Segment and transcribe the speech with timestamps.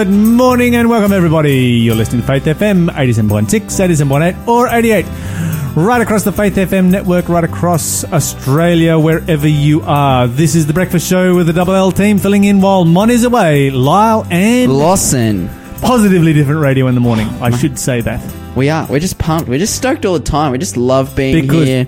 [0.00, 1.58] Good morning and welcome everybody.
[1.58, 5.04] You're listening to Faith FM 87.6, 87.8 or 88.
[5.76, 10.26] Right across the Faith FM network, right across Australia, wherever you are.
[10.26, 13.24] This is the breakfast show with the Double L team filling in while Mon is
[13.24, 13.68] away.
[13.68, 15.50] Lyle and Lawson.
[15.82, 17.28] positively different radio in the morning.
[17.42, 18.24] I should say that.
[18.56, 18.86] We are.
[18.86, 19.50] We're just pumped.
[19.50, 20.52] We're just stoked all the time.
[20.52, 21.86] We just love being Because- here.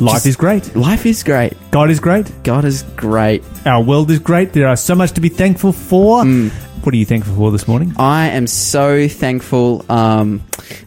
[0.00, 0.74] Life Just- is great.
[0.74, 1.52] Life is great.
[1.70, 2.26] God is great.
[2.44, 3.44] God is great.
[3.66, 4.54] Our world is great.
[4.54, 6.22] There are so much to be thankful for.
[6.24, 6.50] Mm.
[6.82, 7.92] What are you thankful for this morning?
[7.98, 9.84] I am so thankful.
[9.90, 10.42] Um,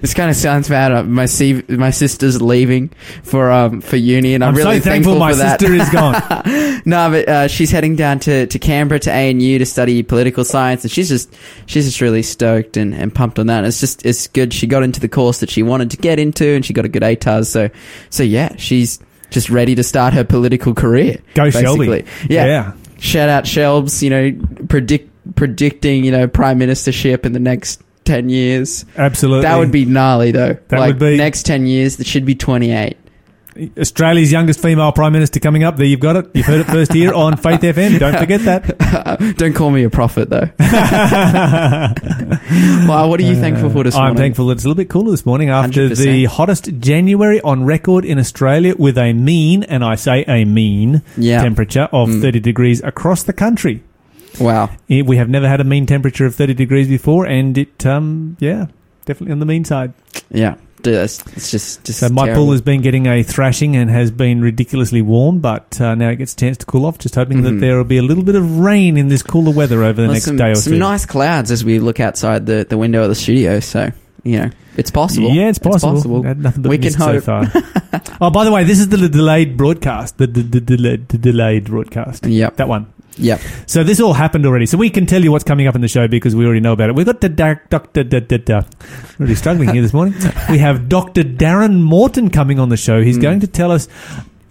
[0.00, 0.90] this kind of sounds bad.
[0.92, 1.26] Uh, My
[1.68, 2.88] my sister's leaving
[3.22, 5.60] for um for uni, and I'm, I'm really so thankful, my for that.
[5.60, 6.82] sister is gone.
[6.84, 10.82] no, but uh, she's heading down to, to Canberra to ANU to study political science,
[10.82, 11.32] and she's just
[11.66, 13.58] she's just really stoked and, and pumped on that.
[13.58, 14.52] And it's just it's good.
[14.52, 16.88] She got into the course that she wanted to get into, and she got a
[16.88, 17.46] good ATARS.
[17.46, 17.70] So
[18.10, 18.98] so yeah, she's
[19.30, 21.20] just ready to start her political career.
[21.34, 21.86] Go Shelby.
[21.88, 22.34] basically.
[22.34, 22.46] Yeah.
[22.46, 22.72] Yeah.
[22.98, 24.02] Shout out Shelbs.
[24.02, 28.84] You know, predict predicting you know prime ministership in the next ten years.
[28.96, 29.42] Absolutely.
[29.42, 30.56] That would be gnarly though.
[30.68, 31.96] That like would be- next ten years.
[31.98, 32.96] That should be twenty eight.
[33.78, 35.76] Australia's youngest female Prime Minister coming up.
[35.76, 36.30] There you've got it.
[36.32, 37.98] You've heard it first here on Faith FM.
[37.98, 39.34] Don't forget that.
[39.36, 40.48] Don't call me a prophet though.
[42.88, 44.16] wow, what are you thankful for this I'm morning?
[44.16, 45.96] thankful that it's a little bit cooler this morning after 100%.
[46.02, 51.02] the hottest January on record in Australia with a mean, and I say a mean,
[51.16, 51.40] Yeah.
[51.40, 51.42] Mm.
[51.42, 53.82] temperature of 30 degrees across the country.
[54.40, 54.70] Wow.
[54.88, 58.36] Eh, We have never had a mean temperature of 30 degrees before, and it, um,
[58.40, 58.66] yeah,
[59.04, 59.92] definitely on the mean side.
[60.30, 60.54] Yeah.
[60.84, 62.46] That's, it's just just So my terrible.
[62.46, 66.16] pool has been getting a thrashing and has been ridiculously warm, but uh, now it
[66.16, 66.98] gets a chance to cool off.
[66.98, 67.60] Just hoping that Mhm.
[67.60, 70.14] there will be a little bit of rain in this cooler weather over the Well,
[70.14, 70.78] next some, day or some two.
[70.80, 73.60] nice clouds as we look outside the, the window of the studio.
[73.60, 73.92] So
[74.24, 75.30] you know it's possible.
[75.30, 76.24] Yeah, it's possible.
[76.24, 77.22] Had nothing but We can so hope.
[77.22, 77.44] far.
[78.20, 80.18] oh, by the way, this is the delayed broadcast.
[80.18, 82.26] The, the, the, delayed, the delayed broadcast.
[82.26, 82.56] Yep.
[82.56, 82.86] That one.
[83.18, 83.40] Yep.
[83.66, 84.66] So this all happened already.
[84.66, 86.72] So we can tell you what's coming up in the show because we already know
[86.72, 86.94] about it.
[86.94, 88.02] We've got the doctor.
[88.04, 88.62] Da, da, da.
[89.18, 90.14] Really struggling here this morning.
[90.50, 91.22] We have Dr.
[91.24, 93.02] Darren Morton coming on the show.
[93.02, 93.22] He's Mm.
[93.22, 93.88] going to tell us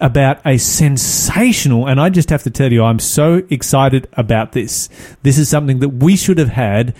[0.00, 4.88] about a sensational, and I just have to tell you, I'm so excited about this.
[5.22, 6.94] This is something that we should have had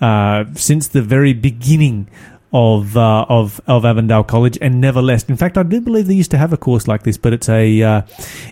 [0.00, 2.08] uh, since the very beginning
[2.52, 5.24] of uh, of of Avondale College and never less.
[5.24, 7.48] In fact, I do believe they used to have a course like this, but it's
[7.48, 8.02] a uh,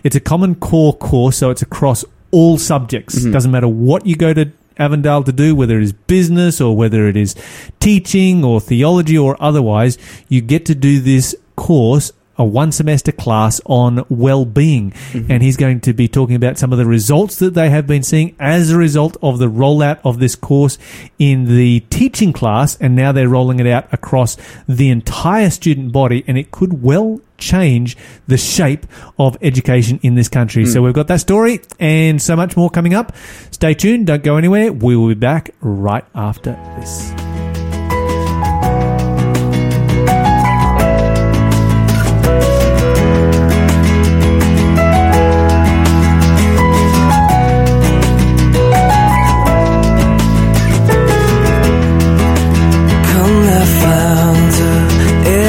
[0.03, 3.19] it's a common core course, so it's across all subjects.
[3.19, 3.31] Mhm.
[3.31, 4.49] Doesn't matter what you go to
[4.79, 7.35] Avondale to do, whether it is business or whether it is
[7.79, 9.97] teaching or theology or otherwise,
[10.29, 12.11] you get to do this course.
[12.37, 14.91] A one semester class on well being.
[14.91, 15.31] Mm-hmm.
[15.31, 18.03] And he's going to be talking about some of the results that they have been
[18.03, 20.77] seeing as a result of the rollout of this course
[21.19, 22.77] in the teaching class.
[22.79, 24.37] And now they're rolling it out across
[24.67, 26.23] the entire student body.
[26.27, 27.95] And it could well change
[28.27, 28.85] the shape
[29.19, 30.63] of education in this country.
[30.63, 30.73] Mm.
[30.73, 33.15] So we've got that story and so much more coming up.
[33.51, 34.07] Stay tuned.
[34.07, 34.71] Don't go anywhere.
[34.71, 37.26] We will be back right after this.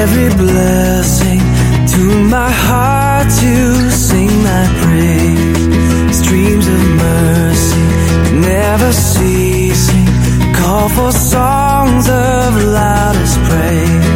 [0.09, 1.39] Every blessing
[1.87, 6.19] to my heart to sing thy praise.
[6.19, 7.87] Streams of mercy
[8.41, 10.07] never ceasing.
[10.55, 14.08] Call for songs of loudest praise.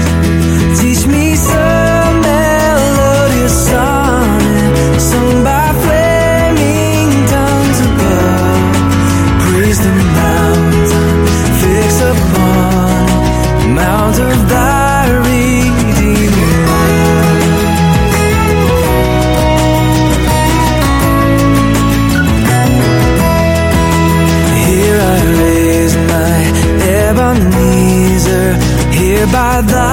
[29.32, 29.91] By thy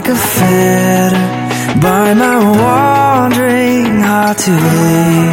[0.00, 5.32] like a fetter, bind my wandering heart to thee.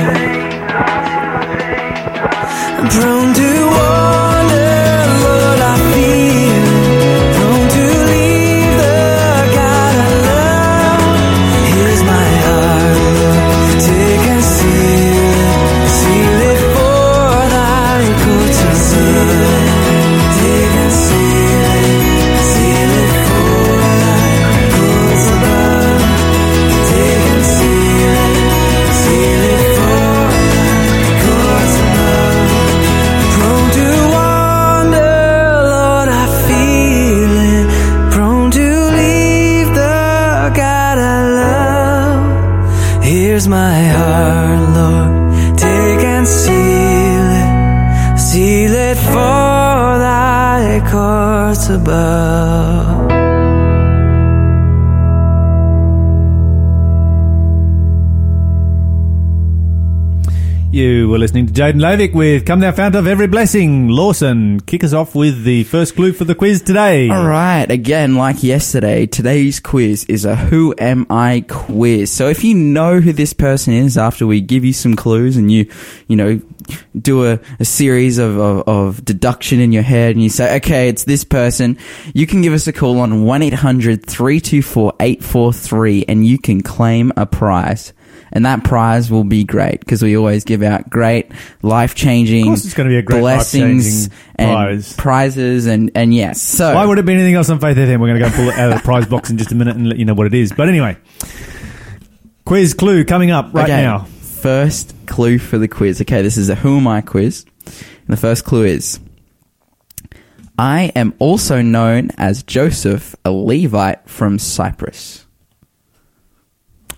[2.91, 4.06] Prone to wander,
[61.57, 63.89] Jadon Lavik with Come Thou Fount of Every Blessing.
[63.89, 67.09] Lawson, kick us off with the first clue for the quiz today.
[67.09, 67.65] All right.
[67.71, 72.11] Again, like yesterday, today's quiz is a Who Am I quiz.
[72.11, 75.51] So if you know who this person is after we give you some clues and
[75.51, 75.67] you,
[76.07, 76.39] you know,
[76.95, 80.89] do a, a series of, of, of deduction in your head and you say, okay,
[80.89, 81.75] it's this person,
[82.13, 87.93] you can give us a call on 1-800-324-843 and you can claim a prize.
[88.31, 91.31] And that prize will be great because we always give out great,
[91.61, 94.93] life changing it's gonna be a great blessings and prize.
[94.93, 96.41] prizes and, and yes.
[96.41, 97.99] So Why would it be anything else on Faith FM?
[97.99, 99.75] We're going to go pull it out of the prize box in just a minute
[99.75, 100.51] and let you know what it is.
[100.51, 100.97] But anyway,
[102.45, 104.05] quiz clue coming up right okay, now.
[104.21, 106.01] First clue for the quiz.
[106.01, 107.45] Okay, this is a Who Am I quiz.
[107.65, 108.99] And the first clue is
[110.57, 115.26] I am also known as Joseph, a Levite from Cyprus.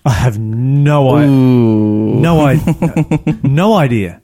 [0.04, 1.30] I have no idea.
[1.30, 3.38] No idea.
[3.42, 4.22] no idea.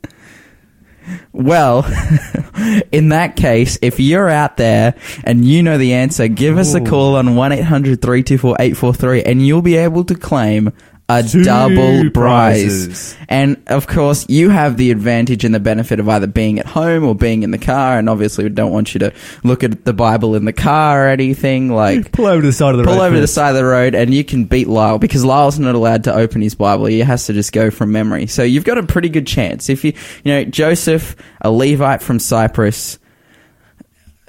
[1.33, 1.85] Well,
[2.93, 4.95] in that case, if you're out there
[5.25, 9.47] and you know the answer, give us a call on 1 800 324 843 and
[9.47, 10.73] you'll be able to claim
[11.09, 13.17] a Two double prize.
[13.29, 17.05] And of course, you have the advantage and the benefit of either being at home
[17.05, 17.97] or being in the car.
[17.99, 19.13] And obviously, we don't want you to
[19.45, 21.71] look at the Bible in the car or anything.
[21.71, 23.03] Like, Pull over to the side of the pull road.
[23.05, 25.77] over to the side of the road and you can beat Lyle because Lyle's not
[25.77, 26.87] allowed to open his Bible.
[26.87, 28.27] He has to just go from memory.
[28.27, 29.69] So you've got a pretty good chance.
[29.69, 29.93] If you,
[30.25, 32.99] you know, Joseph, a Levite from Cyprus.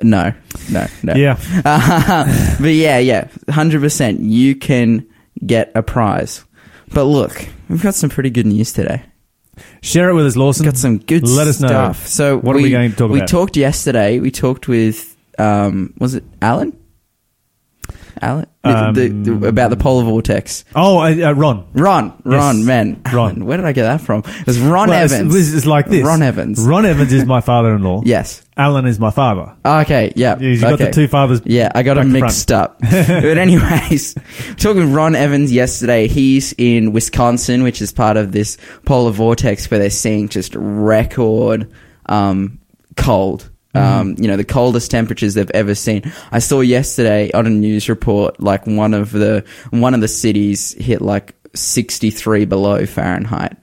[0.04, 0.32] No,
[0.70, 1.16] no, no.
[1.16, 1.40] Yeah.
[1.66, 4.18] Uh, but yeah, yeah, 100%.
[4.22, 5.08] You can
[5.44, 6.44] get a prize.
[6.94, 9.04] But look, we've got some pretty good news today.
[9.82, 10.66] Share it with us, Lawson.
[10.66, 11.68] Got some good Let us know.
[11.68, 12.08] stuff.
[12.08, 13.30] So What are we going to talk we about?
[13.30, 14.20] We talked yesterday.
[14.20, 16.78] We talked with um, was it Alan?
[18.22, 20.66] Alan The- the- the- Um, about the polar vortex.
[20.76, 21.64] Oh, uh, uh, Ron.
[21.74, 22.66] Ron, Ron, Yes.
[22.66, 23.46] man, Ron.
[23.46, 24.24] Where did I get that from?
[24.42, 25.34] It was Ron Well, it's- Evans.
[25.34, 26.04] This is like this.
[26.06, 26.60] Ron Evans.
[26.60, 28.02] Ron Evans is my father-in-law.
[28.06, 28.42] Yes.
[28.58, 29.54] Alan is my father.
[29.64, 30.12] Okay.
[30.16, 30.38] Yeah.
[30.40, 30.86] You've got okay.
[30.86, 31.42] the two fathers.
[31.46, 32.80] Yeah, I got them mixed up.
[32.82, 34.16] but anyways,
[34.58, 39.70] talking with Ron Evans yesterday, he's in Wisconsin, which is part of this polar vortex
[39.70, 41.72] where they're seeing just record
[42.08, 42.58] um,
[42.96, 43.50] cold.
[43.74, 46.12] Um, you know, the coldest temperatures they've ever seen.
[46.32, 50.74] I saw yesterday on a news report, like one of the one of the cities
[50.80, 53.56] hit like sixty three below Fahrenheit.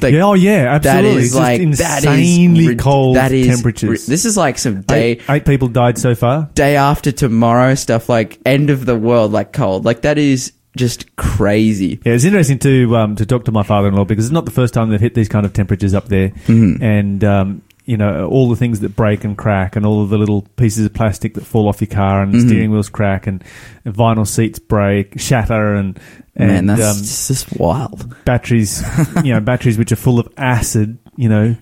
[0.00, 1.10] Like, Yeah, oh yeah, absolutely.
[1.10, 2.04] is It's just like that is
[2.38, 4.06] insanely cold that is temperatures.
[4.06, 6.48] this is like some day eight, eight people died so far.
[6.54, 11.14] day after tomorrow stuff like end of the world like cold like that is just
[11.16, 14.50] crazy Yeah, it's interesting to um, to talk to my father-in-law because it's not the
[14.52, 16.80] first time they've hit these kind of temperatures up there, Mhm.
[16.80, 20.18] and um, you know all the things that break and crack, and all of the
[20.18, 22.46] little pieces of plastic that fall off your car, and Mhm.
[22.48, 23.42] steering wheels crack, and
[23.86, 25.98] vinyl seats break, shatter, and
[26.36, 28.82] and man that's um, just, just wild batteries,
[29.22, 31.54] you know, batteries which are full of acid, you know,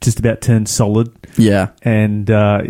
[0.00, 1.08] just about turn solid.
[1.36, 2.62] yeah And uh,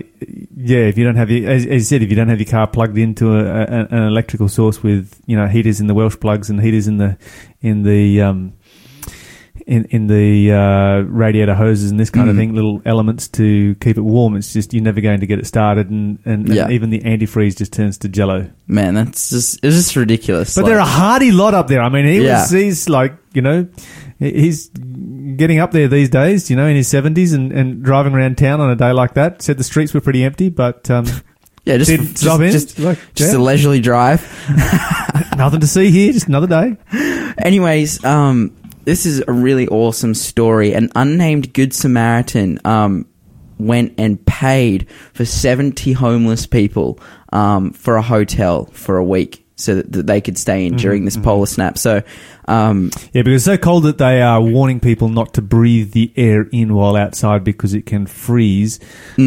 [0.57, 2.49] yeah, if you don't have your, as, as you said, if you don't have your
[2.51, 6.19] car plugged into a, a, an electrical source with you know heaters in the Welch
[6.19, 7.17] plugs and heaters in the
[7.61, 8.53] in the um,
[9.67, 12.39] in in the uh, radiator hoses and this kind of Mhm.
[12.39, 14.37] thing, little elements to keep it warm.
[14.37, 17.57] It's just you're never going to get it started, and and, and even the antifreeze
[17.57, 18.51] just turns to jello.
[18.67, 21.83] man that's just it's just ridiculous But like, they're a hardy lot up there.
[21.83, 22.43] I mean, he Yeah.
[22.43, 23.67] was he's like you know
[24.19, 24.69] he's
[25.37, 26.51] getting up there these days.
[26.51, 29.41] You know, in his seventies and, and driving around town on a day like that.
[29.43, 31.07] Said the streets were pretty empty, but um,
[31.65, 34.21] yeah just just, just, like, just yeah, a leisurely drive
[35.39, 36.13] nothing to see here.
[36.13, 36.77] Just another day.
[37.39, 38.53] anyways um
[38.85, 43.07] this is a really awesome story an unnamed good samaritan um
[43.59, 46.99] went and paid for 70 homeless people
[47.33, 51.05] um, for a hotel for a week so that, that they could stay in during
[51.05, 51.79] this polar snap.
[51.79, 52.03] So,
[52.49, 56.13] um, Yeah, because it's so cold that they are warning people not to breathe the
[56.17, 58.81] air in while outside because it can freeze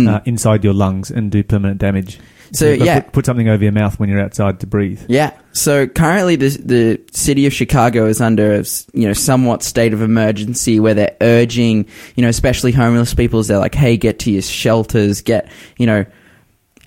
[0.10, 2.20] uh, inside your lungs and do permanent damage.
[2.52, 3.00] So, you've got to yeah.
[3.02, 5.04] put, put something over your mouth when you're outside to breathe.
[5.08, 5.38] Yeah.
[5.54, 8.64] So currently, the the city of Chicago is under
[8.94, 13.42] you know somewhat state of emergency where they're urging you know especially homeless people.
[13.42, 16.06] They're like, hey, get to your shelters, get you know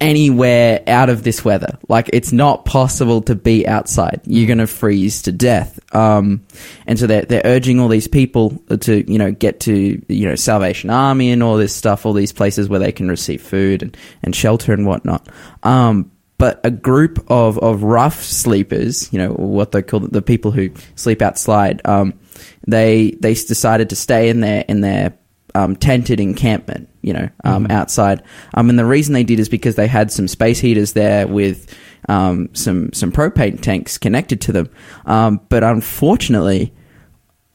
[0.00, 1.78] anywhere out of this weather.
[1.88, 4.21] Like it's not possible to be outside.
[4.25, 5.78] You're gonna freeze to death.
[5.95, 6.47] Um,
[6.87, 10.35] and so they're they're urging all these people to you know get to you know
[10.35, 13.97] Salvation Army and all this stuff, all these places where they can receive food and
[14.23, 15.28] and shelter and whatnot.
[15.62, 20.50] Um, but a group of, of rough sleepers, you know, what they call the people
[20.50, 22.19] who sleep outside, um,
[22.66, 25.19] they they decided to stay in their in their
[25.54, 28.23] um, tented encampment, you know, um, outside.
[28.54, 31.75] Um, and the reason they did is because they had some space heaters there with
[32.09, 34.71] um, some some propane tanks connected to them.
[35.07, 36.73] Um, but unfortunately,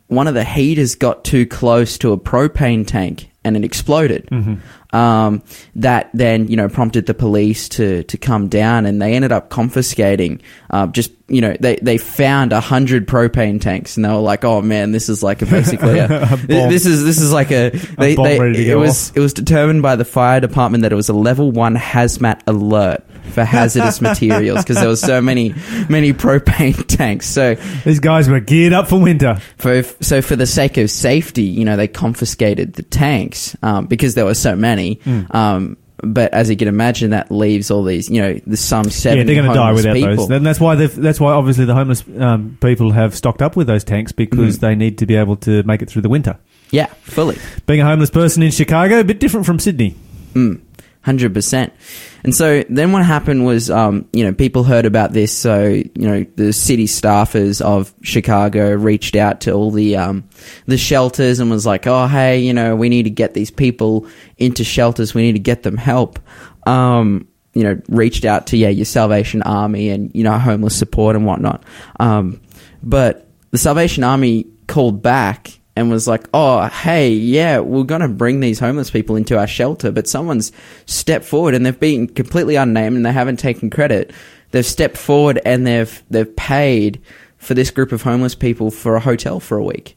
[0.08, 4.28] one of the heaters got too close to a propane tank and it exploded.
[4.96, 5.44] Um,
[5.75, 9.50] that then you know prompted the police to to come down and they ended up
[9.50, 10.42] confiscating.
[10.70, 14.46] Uh, just you know they they found a hundred propane tanks and they were like,
[14.46, 17.72] oh man, this is like a basically a, A this is this is like a
[17.98, 19.18] they, bomb they- it was off.
[19.18, 23.04] it was determined by the fire department that it was a level one hazmat alert
[23.34, 25.50] for hazardous materials because there was so many
[25.90, 27.25] many propane tanks.
[27.28, 29.42] So These guys were geared up for winter.
[29.58, 34.14] for so for the sake of safety, you know, they confiscated the tanks um, because
[34.16, 34.85] there were so many.
[34.94, 35.22] Hmm.
[35.32, 39.24] Um, but as you can imagine, that leaves all these, you know, the some Yeah,
[39.24, 40.15] they're going to die without people.
[40.27, 40.30] those.
[40.30, 43.65] And that's why they've, that's why obviously the homeless um, people have stocked up with
[43.68, 44.60] those tanks because Mhm.
[44.60, 46.38] they need to be able to make it through the winter.
[46.72, 47.38] yeah, fully.
[47.65, 49.96] Being a homeless person in Chicago, a bit different from Sydney.
[50.34, 50.60] Mm,
[51.06, 51.72] 100%.
[52.24, 55.32] And so then what happened was, um, you know, people heard about this.
[55.32, 60.28] So, you know, the city staffers of Chicago reached out to all the, um,
[60.66, 64.08] the shelters and was like, oh, hey, you know, we need to get these people
[64.38, 65.14] into shelters.
[65.14, 66.20] We need to get them help.
[66.66, 71.16] Um, you know, reached out to, yeah, your Salvation Army and, you know, homeless support
[71.16, 71.64] and whatnot.
[72.00, 72.42] Um,
[72.82, 78.39] but the Salvation Army called back and was like, "Oh, hey, yeah, we're gonna bring
[78.39, 80.51] these homeless people into our shelter, but someone's
[80.86, 84.12] stepped forward and they've been completely unnamed and they haven't taken credit.
[84.51, 87.01] They've stepped forward and they've they've paid
[87.38, 89.95] for this group of homeless people for a hotel for a week.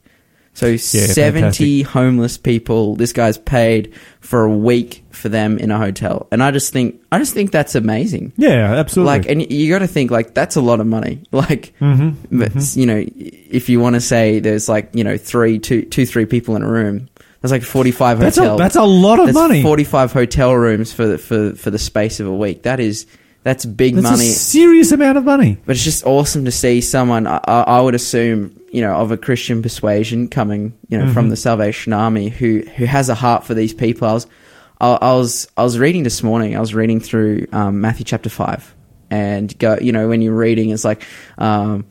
[0.59, 2.95] So seventy homeless people.
[2.95, 7.01] This guy's paid for a week for them in a hotel, and I just think
[7.11, 8.33] I just think that's amazing.
[8.37, 9.17] Yeah, absolutely.
[9.19, 11.23] Like, and you got to think like that's a lot of money.
[11.31, 15.59] Like, Mhm, but you know, if you want to say there's like you know three,
[15.59, 17.07] two, two, three people in a room,
[17.41, 18.59] that's like forty five that's a, hotels.
[18.59, 19.61] that's a lot of That's money.
[19.63, 22.63] Forty five hotel rooms for the, for for the space of a week.
[22.63, 23.05] That is
[23.43, 24.27] that's big That's money.
[24.27, 25.57] a serious amount of money.
[25.65, 27.25] But it's just awesome to see someone.
[27.27, 31.29] I I would assume, you know, of a Christian persuasion coming, you know, from Mhm.
[31.31, 34.07] the Salvation Army, who who has a heart for these people.
[34.07, 34.27] I was,
[34.81, 36.55] I, I was, I was reading this morning.
[36.55, 38.73] I was reading through um, Matthew chapter five,
[39.09, 41.03] and go, you know, when you're reading, it's like,
[41.37, 41.85] um,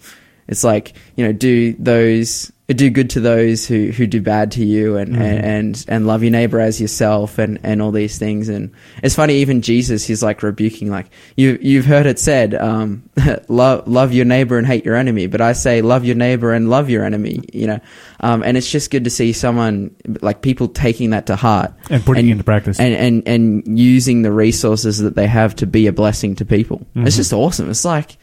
[0.46, 2.52] it's like, you know, do those.
[2.70, 5.20] Do good to those who, who do bad to you, and, Mhm.
[5.20, 8.50] and, and and love your neighbor as yourself, and, and all these things.
[8.50, 8.72] And
[9.02, 13.04] it's funny, even Jesus, he's like rebuking, like you you've heard it said, um,
[13.48, 15.28] love love your neighbor and hate your enemy.
[15.28, 17.40] But I say love your neighbor and love your enemy.
[17.54, 17.80] You know,
[18.20, 22.04] um, and it's just good to see someone like people taking that to heart And
[22.04, 22.78] putting it into practice.
[22.78, 26.86] and and and using the resources that they have to be a blessing to people.
[26.94, 27.06] Mhm.
[27.06, 27.70] It's just awesome.
[27.70, 28.18] It's like,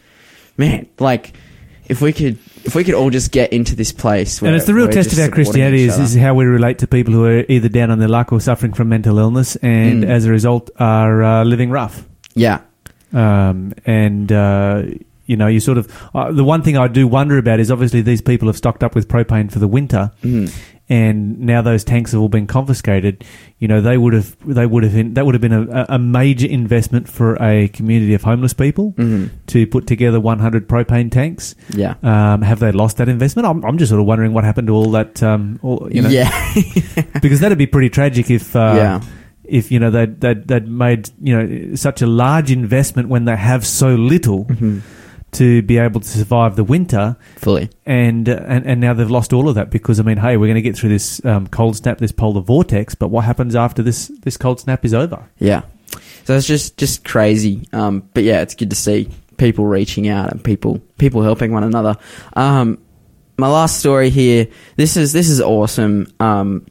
[0.55, 1.33] man, like
[1.87, 4.65] if we could if we could all just get into this place, where and it's
[4.65, 7.45] the real test of our Christianity is, is how we relate to people who are
[7.47, 10.09] either down on their luck or suffering from mental illness, and Mm.
[10.09, 12.05] as a result are uh, living rough.
[12.33, 12.59] yeah,
[13.13, 14.83] Um, and uh,
[15.27, 18.01] you know, you sort of uh, the one thing I do wonder about is obviously
[18.01, 20.51] these people have stocked up with propane for the winter, Mhm.
[20.87, 23.23] And now those tanks have all been confiscated.
[23.59, 26.47] You know, they would have they would have that would have been a, a major
[26.47, 29.29] investment for a community of homeless people Mhm.
[29.47, 31.55] to put together 100 propane tanks.
[31.69, 33.47] yeah, Um, have they lost that investment?
[33.47, 35.23] I'm, I'm just sort of wondering what happened to all that.
[35.23, 36.29] Um, all, you know, yeah,
[37.21, 38.55] because that'd be pretty tragic if.
[38.55, 39.01] Uh, yeah,
[39.47, 43.35] If you know they'd, they'd they'd made you know such a large investment when they
[43.35, 44.81] have so little Mhm.
[45.35, 47.69] To be able to survive the winter, fully.
[47.85, 50.47] and uh, and and now they've lost all of that because I mean, hey, we're
[50.47, 53.81] going to get through this um, cold snap, this polar vortex, but what happens after
[53.83, 55.29] this this cold snap is over?
[55.39, 55.63] Yeah.
[56.25, 57.67] So it's just just crazy.
[57.71, 61.63] Um, but yeah, it's good to see people reaching out and people people helping one
[61.63, 61.97] another.
[62.33, 62.79] Um,
[63.37, 64.47] my last story here.
[64.75, 66.07] This is this is awesome.
[66.19, 66.65] Um,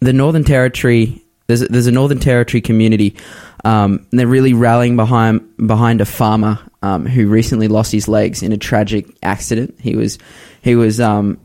[0.00, 3.16] the Northern Territory there's a, there's a Northern Territory community,
[3.64, 8.42] um, and they're really rallying behind behind a farmer um, who recently lost his legs
[8.42, 9.74] in a tragic accident.
[9.80, 10.18] He was
[10.60, 11.40] he was um,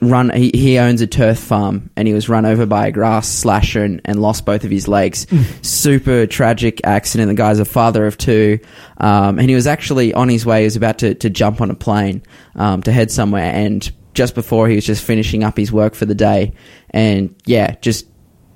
[0.00, 0.30] run.
[0.30, 3.84] He, he owns a turf farm, and he was run over by a grass slasher
[3.84, 5.28] and, and lost both of his legs.
[5.62, 7.28] Super tragic accident.
[7.28, 8.58] The guy's a father of two,
[8.98, 10.60] um, and he was actually on his way.
[10.60, 12.24] He was about to, to jump on a plane
[12.56, 16.06] um, to head somewhere, and just before he was just finishing up his work for
[16.06, 16.54] the day,
[16.90, 18.06] and yeah, just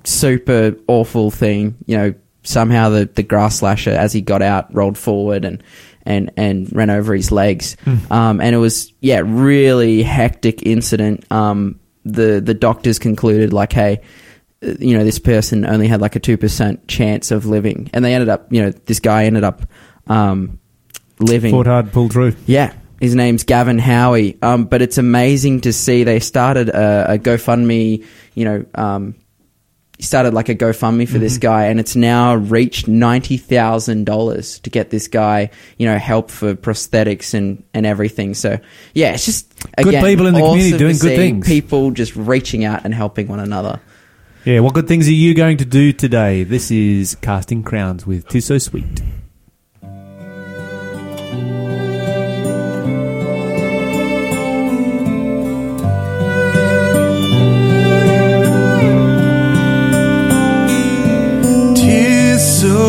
[0.06, 1.76] super awful thing.
[1.86, 5.62] You know, somehow the, the grass slasher, as he got out, rolled forward and
[6.04, 7.76] and and ran over his legs.
[8.10, 11.30] Um, and it was yeah, really hectic incident.
[11.30, 14.00] Um, the the doctors concluded like, hey.
[14.62, 18.14] You know, this person only had like a two percent chance of living, and they
[18.14, 18.50] ended up.
[18.50, 19.62] You know, this guy ended up
[20.06, 20.58] um,
[21.20, 21.52] living.
[21.52, 22.34] Fought hard, pulled through.
[22.46, 24.38] Yeah, his name's Gavin Howie.
[24.40, 28.06] Um, but it's amazing to see they started a, a GoFundMe.
[28.34, 29.14] You know, um,
[29.99, 31.41] started like a GoFundMe for this mm-hmm.
[31.41, 35.50] guy, and it's now reached ninety thousand dollars to get this guy.
[35.79, 38.35] You know, help for prosthetics and and everything.
[38.35, 38.59] So
[38.95, 41.47] yeah, it's just Good people in the community doing good things.
[41.47, 43.81] People just reaching out and helping one another.
[44.45, 46.45] Yeah, what good things are you going to do today?
[46.45, 49.03] This is Casting Crowns with Tis So Sweet.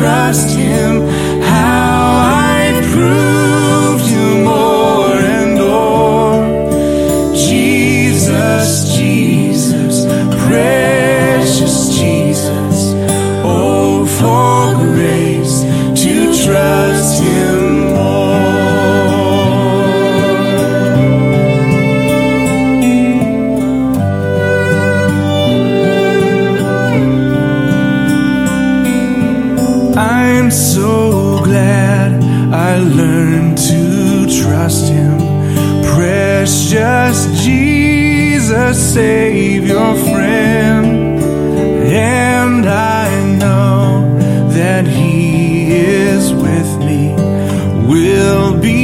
[0.00, 1.02] trust him,
[31.50, 32.12] glad
[32.54, 33.82] I learned to
[34.40, 35.18] trust Him.
[35.96, 41.18] Precious Jesus, Savior, friend.
[41.92, 43.08] And I
[43.40, 44.16] know
[44.58, 47.02] that He is with me,
[47.92, 48.79] will be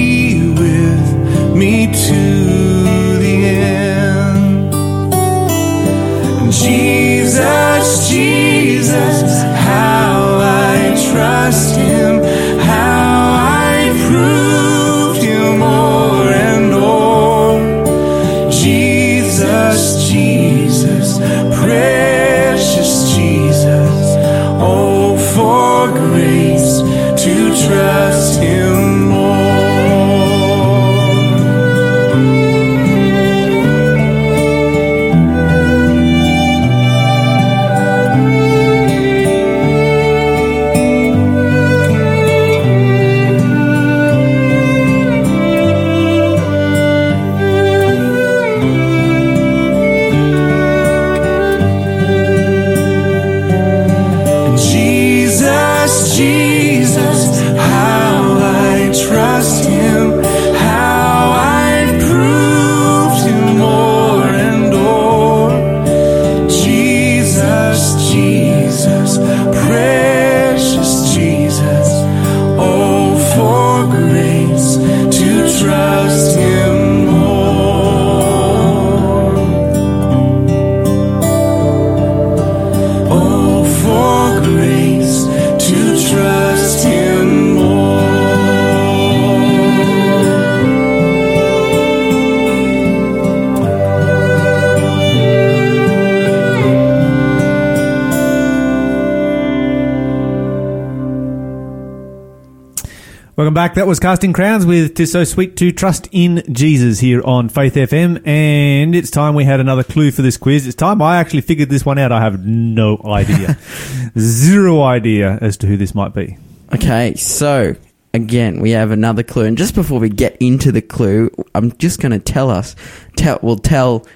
[103.57, 103.73] back.
[103.77, 107.73] That was Casting Crowns with Tis So Sweet to Trust in Jesus here on Faith
[107.73, 108.21] FM.
[108.27, 110.67] And it's time we had another clue for this quiz.
[110.67, 112.13] It's time I actually figured this one out.
[112.13, 113.57] I have no idea.
[114.19, 116.37] Zero idea as to who this might be.
[116.75, 117.75] Okay, so
[118.13, 121.99] again, we have another clue, and just before we get into the clue, I'm just
[121.99, 122.77] going to tell us,
[123.17, 124.07] tell, we'll tell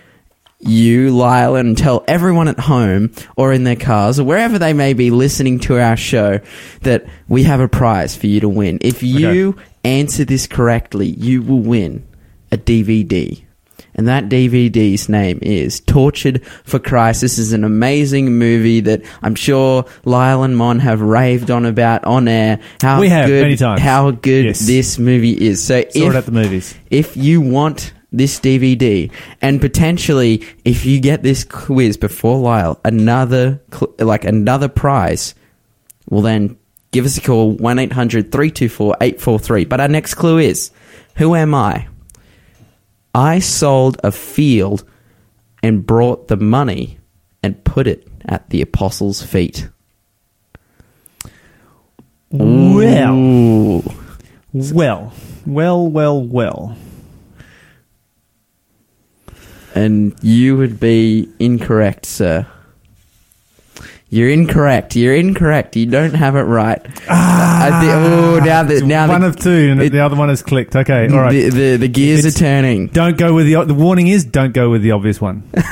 [0.60, 4.92] you, Lyle, and tell everyone at home or in their cars or wherever they may
[4.92, 6.40] be listening to our show
[6.82, 8.78] that we have a prize for you to win.
[8.82, 12.06] If you answer this correctly, you will win
[12.52, 13.42] a DVD.
[13.94, 17.22] And that DVD's name is Tortured for Christ.
[17.22, 22.04] This is an amazing movie that I'm sure Lyle and Mon have raved on about
[22.04, 22.60] on air.
[22.80, 23.80] How We have, good, many times.
[23.80, 24.60] How good Yes.
[24.60, 25.62] this movie is.
[25.62, 26.74] So Saw it if at the movies.
[26.90, 33.60] if you want this DVD, and potentially if you get this quiz before Lyle, another
[33.72, 35.34] cl- like another prize,
[36.08, 36.56] well then
[36.90, 40.70] give us a call one 843 But our next clue is,
[41.16, 41.86] who am I?
[43.14, 44.84] I sold a field
[45.62, 46.98] and brought the money
[47.42, 49.68] and put it at the apostles' feet.
[52.30, 53.82] Well, Ooh.
[54.52, 55.12] well,
[55.46, 56.76] well, well, well.
[59.74, 62.46] And you would be incorrect, sir.
[64.12, 64.96] You're incorrect.
[64.96, 65.76] You're incorrect.
[65.76, 66.80] You don't have it right.
[66.84, 70.16] I thi- ah, oh, now the now one the, of two, and it- the other
[70.16, 70.74] one has clicked.
[70.74, 71.30] Okay, all right.
[71.32, 72.88] the, the the gears are turning.
[72.88, 75.44] don't go with the the warning is don't go with the obvious one.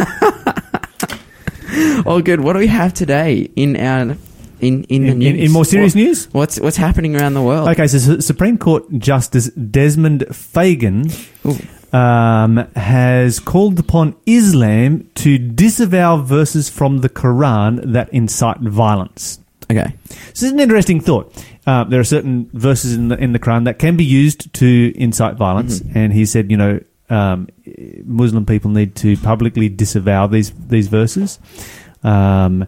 [2.07, 2.41] Oh, good.
[2.41, 4.17] What do we have today in our
[4.61, 5.29] in in the In, news?
[5.29, 7.69] in, in more serious What- news, What's what's happening around the world?
[7.71, 7.87] okay.
[7.87, 11.11] So Supreme Court Justice Desmond Fagan
[11.45, 11.57] Ooh.
[11.93, 19.41] Um, has called upon Islam to disavow verses from the Quran that incite violence.
[19.71, 19.93] Okay.
[20.09, 21.33] This is an interesting thought.
[21.67, 24.93] Uh, there are certain verses in the in the Quran that can be used to
[24.97, 25.99] incite violence, Mm-hmm.
[25.99, 27.49] and he said, you know, um,
[28.05, 31.39] Muslim people need to publicly disavow these these verses,
[32.03, 32.67] um,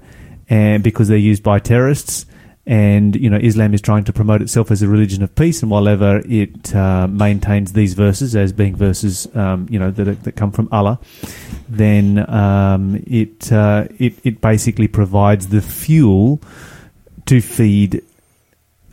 [0.50, 2.26] and because they're used by terrorists.
[2.70, 5.72] And you know, Islam is trying to promote itself as a religion of peace, and
[5.72, 10.36] while ever it uh, maintains these verses as being verses, um, you know, that that
[10.36, 11.00] come from Allah,
[11.68, 16.40] then um, it uh, it it basically provides the fuel
[17.26, 18.04] to feed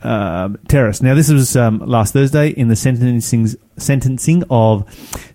[0.02, 1.00] um, terrorists.
[1.00, 4.84] Now, this was um, last Thursday in the sentencing sentencing of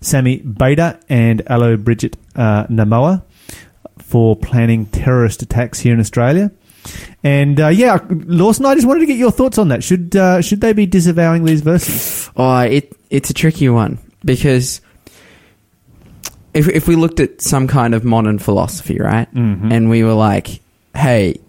[0.02, 3.22] Sami Bayda and Alo Bridget uh, Namoa
[3.98, 6.50] for planning terrorist attacks here in Australia.
[7.22, 9.82] And uh, yeah, Lawson, I just wanted to get your thoughts on that.
[9.82, 12.30] Should uh, should they be disavowing these verses?
[12.36, 14.80] Oh, it it's a tricky one because
[16.52, 19.72] if if we looked at some kind of modern philosophy, right, Mhm.
[19.72, 20.60] and we were like,
[20.94, 21.40] "Hey,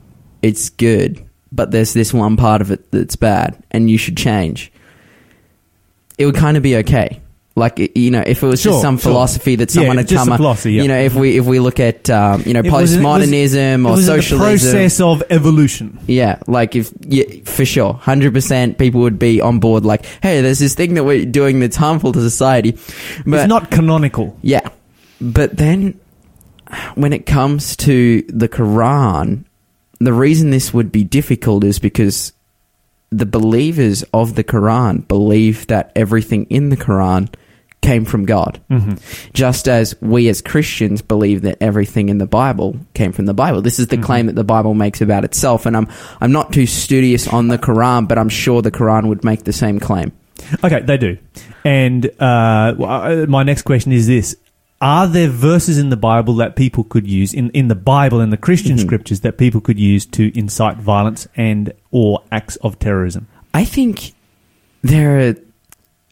[0.41, 4.71] it's good, but there's this one part of it that's bad, and you should change,"
[6.17, 7.19] it would kind of be okay.
[7.57, 9.11] Like you know, if it was Sure, just some sure.
[9.11, 10.81] philosophy that Yeah, someone had just come a up, philosophy, yeah.
[10.81, 13.05] you know, if we if we look at um, you know It was- it was-
[13.05, 15.97] postmodernism it or was socialism, the process of evolution.
[16.05, 19.85] yeah, like if yeah, for sure, hundred percent, people would be on board.
[19.85, 22.71] Like, hey, there's this thing that we're doing that's harmful to society,
[23.25, 24.37] but it's not canonical.
[24.41, 24.67] yeah,
[25.21, 25.97] but then
[26.95, 29.45] when it comes to the Quran,
[30.01, 32.33] the reason this would be difficult is because
[33.11, 37.29] the believers of the Quran believe that everything in the Quran
[37.85, 38.59] came from God.
[38.69, 38.93] hmm
[39.33, 43.61] Just as we as Christians believe that everything in the Bible came from the Bible.
[43.61, 45.65] This is the claim that the Bible makes about itself.
[45.65, 45.87] And I'm,
[46.21, 49.53] I'm not too studious on the Quran, but I'm sure the Quran would make the
[49.53, 50.11] same claim.
[50.63, 51.17] Okay, they do.
[51.63, 54.35] And uh, uh, my next question is this:
[54.81, 58.31] Are there verses in the Bible that people could use in in the Bible and
[58.33, 58.81] the Christian Mhm.
[58.81, 63.27] scriptures that people could use to incite violence and or acts of terrorism?
[63.53, 64.13] I think
[64.83, 65.35] there are,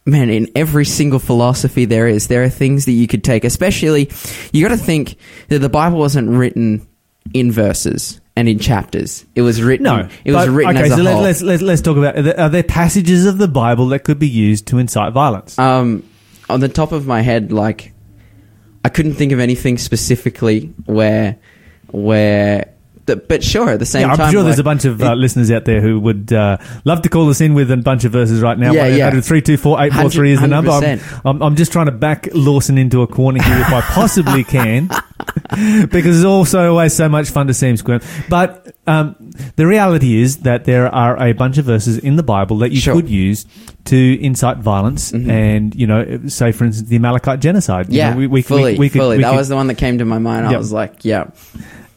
[0.06, 4.12] man, in every single philosophy there is, there are things that you could take, especially,
[4.52, 5.16] you got to think
[5.50, 6.88] that the Bible wasn't written
[7.34, 9.26] in verses and in chapters.
[9.36, 10.86] It was written, No, it was but- written okay.
[10.88, 11.22] as a so whole.
[11.22, 14.20] let's let's let's talk about are there, are there passages of the Bible that could
[14.20, 15.58] be used to incite violence?
[15.58, 16.04] Um,
[16.50, 17.94] on the top of my head, like
[18.84, 21.38] I couldn't think of anything specifically where,
[21.92, 22.73] where,
[23.06, 25.02] the, but sure, at the same yeah, I'm time, sure there's like, a bunch of
[25.02, 28.06] uh, listeners out there who would uh, love to call us in with a bunch
[28.06, 28.72] of verses right now.
[28.72, 29.20] Yeah, yeah.
[29.22, 30.72] Three two four eight four three is the number.
[30.72, 34.44] I'm, I'm, I'm just trying to back Lawson into a corner here if I possibly
[34.46, 34.88] can,
[35.50, 38.02] because it's also always so much fun to see him squirm.
[38.30, 39.16] But um,
[39.56, 42.80] the reality is that there are a bunch of verses in the Bible that you
[42.80, 42.96] Sure.
[42.96, 43.46] could use
[43.86, 45.30] to incite violence, Mhm.
[45.30, 47.90] and you know, say for instance, the Amalekite genocide.
[47.90, 49.18] You yeah, know, we, we, fully, we, we could, fully.
[49.18, 50.48] that could- was the one that came to my mind.
[50.48, 51.26] I was like, yeah,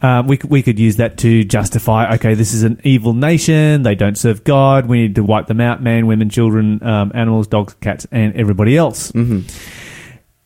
[0.02, 3.82] um, we, could- we could use that to justify, okay, this is an evil nation.
[3.82, 4.86] They don't serve God.
[4.86, 8.76] We need to wipe them out man, women, children, um, animals, dogs, cats, and everybody
[8.76, 9.10] else.
[9.12, 9.40] hmm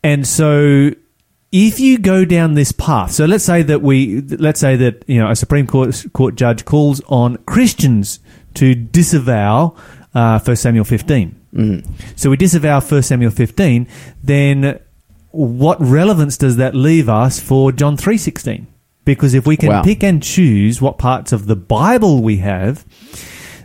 [0.03, 0.91] And so
[1.51, 5.19] if you go down this path, so let's say that we, let's say that, you
[5.19, 8.19] know, a Supreme Court, Court judge calls on Christians
[8.55, 9.75] to disavow
[10.15, 11.29] uh, 1 Samuel 15.
[11.53, 11.79] hmm
[12.15, 13.85] So we disavow 1 Samuel 15,
[14.23, 14.79] then
[15.31, 18.65] what relevance does that leave us for John 3:16?
[19.03, 19.83] Because if we can Wow.
[19.83, 22.85] pick and choose what parts of the Bible we have,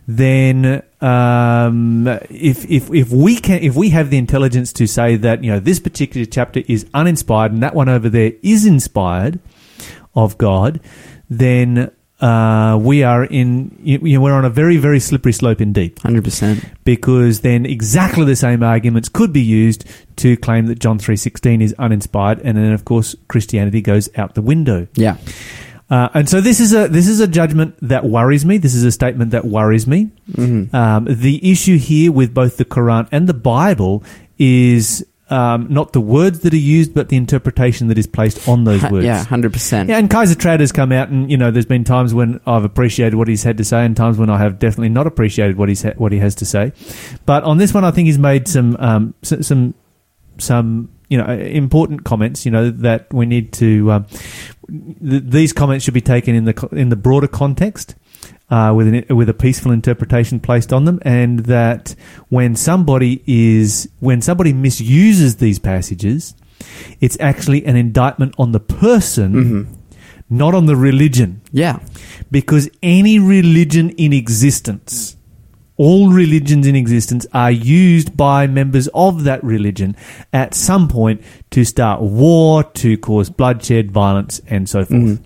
[0.09, 5.43] then um, if if if we can if we have the intelligence to say that
[5.45, 9.41] you know this particular chapter is uninspired and that one over there is inspired
[10.15, 10.81] of God,
[11.29, 15.99] then uh, we are in you know, we're on a very very slippery slope indeed
[15.99, 16.65] Hundred percent.
[16.85, 19.85] because then exactly the same arguments could be used
[20.17, 24.43] to claim that John 3:16 is uninspired and then of course Christianity goes out the
[24.43, 24.87] window.
[24.95, 25.19] Yeah.
[25.89, 28.59] Uh, and so this is a this is a judgment that worries me.
[28.59, 30.11] This is a statement that worries me.
[30.33, 30.75] Mm-hmm.
[30.75, 34.03] Um, the issue here with both the Quran and the Bible
[34.39, 38.63] is um, not the words that are used, but the interpretation that is placed on
[38.65, 39.05] those words.
[39.07, 39.25] Yeah.
[39.25, 39.89] Hundred percent.
[39.89, 42.65] Yeah, and Keysar Trad has come out, and you know, there's been times when I've
[42.65, 45.69] appreciated what he's had to say, and times when I have definitely not appreciated what
[45.69, 46.73] he's ha- what he has to say.
[47.27, 49.75] But on this one, I think he's made some um, s- some
[50.39, 52.45] some you know important comments.
[52.45, 54.07] You know that we need to um,
[54.69, 57.95] th- these comments should be taken in the co- in the broader context.
[58.49, 61.97] Uh, with an, with a peaceful interpretation placed on them, and that
[62.29, 66.33] when somebody is when somebody misuses these passages,
[67.01, 69.73] it's actually an indictment on the person, Mm-hmm.
[70.31, 71.41] not on the religion.
[71.51, 71.81] Yeah.
[72.31, 75.17] Because any religion in existence,
[75.77, 79.97] all religions in existence are used by members of that religion
[80.33, 85.19] at some point to start war, to cause bloodshed, violence, and so forth.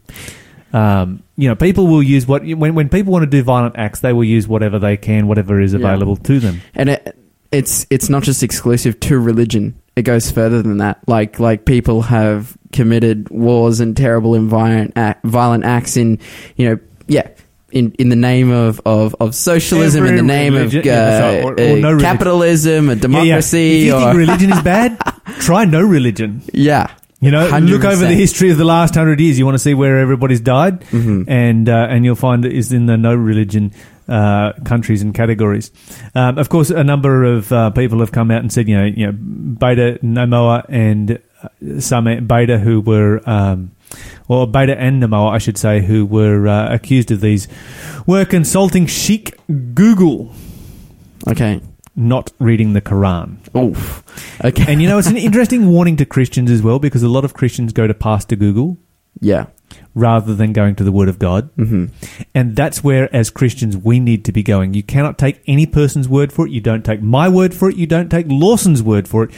[0.72, 4.00] Um, you know, people will use what when when people want to do violent acts,
[4.00, 5.78] they will use whatever they can, whatever is Yeah.
[5.80, 6.60] available to them.
[6.74, 7.16] and it,
[7.52, 9.74] it's it's not just exclusive to religion.
[9.96, 11.00] It goes further than that.
[11.08, 16.18] Like like people have committed wars and terrible environment act, violent acts in
[16.56, 16.78] you know
[17.08, 17.28] yeah.
[17.72, 21.44] In, in the name of, of, of socialism, in the name religion- of uh, right,
[21.44, 23.00] or- or uh, no capitalism, a Yeah, yeah.
[23.00, 24.98] democracy, If you or think religion is bad,
[25.38, 26.42] try no religion.
[26.52, 26.88] yeah,
[27.20, 29.38] You know, look over the history of the last hundred years.
[29.38, 31.30] You want to see where everybody's died, Mm-hmm.
[31.30, 33.72] and uh, and you'll find it is in the no religion
[34.08, 35.70] uh, countries and categories.
[36.14, 38.84] Um, of course, a number of uh, people have come out and said, you know,
[38.86, 43.20] you know, Bayda Namoa and uh, some Bayda who were.
[43.28, 43.72] Um,
[44.28, 47.48] or Bayda and Namoa, I should say, who were uh, accused of these,
[48.06, 49.36] were consulting Sheikh
[49.74, 50.32] Google,
[51.26, 51.60] okay,
[51.96, 53.36] not reading the Quran.
[53.56, 54.04] oof,
[54.44, 57.24] okay, And you know, it's an interesting warning to Christians as well, because a lot
[57.24, 58.78] of Christians go to Pastor Google
[59.20, 59.46] yeah,
[59.94, 61.50] rather than going to the Word of God.
[61.56, 61.86] hmm
[62.34, 64.72] And that's where, as Christians, we need to be going.
[64.72, 66.52] You cannot take any person's word for it.
[66.52, 67.76] You don't take my word for it.
[67.76, 69.30] You don't take Lawson's word for it.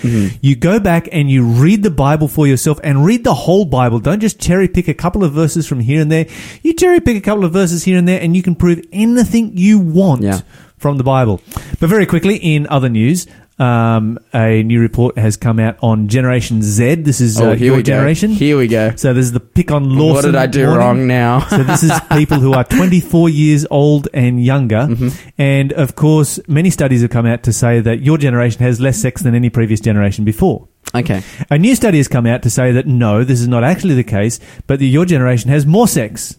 [0.42, 3.98] You go back and you read the Bible for yourself and read the whole Bible.
[3.98, 6.26] Don't just cherry pick a couple of verses from here and there.
[6.62, 9.56] You cherry pick a couple of verses here and there and you can prove anything
[9.56, 10.40] you want Yeah.
[10.83, 11.40] From the Bible.
[11.81, 13.27] But very quickly, in other news,
[13.59, 16.97] um, a new report has come out on Generation Z.
[16.97, 18.31] This is uh, oh, your we generation.
[18.33, 18.95] go, here we go.
[18.97, 20.14] So this is the pick on Lawson.
[20.14, 20.79] What did I do warning.
[20.79, 21.47] wrong now?
[21.47, 24.88] So this is people who are 24 years old and younger.
[24.88, 25.31] Mm-hmm.
[25.38, 28.99] And of course, many studies have come out to say that your generation has less
[29.01, 30.68] sex than any previous generation before.
[30.95, 33.95] okay, A new study has come out to say that no, this is not actually
[33.95, 36.38] the case, but that your generation has more sex.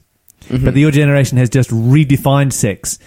[0.49, 0.65] Mm-hmm.
[0.65, 2.99] But that your generation has just redefined sex.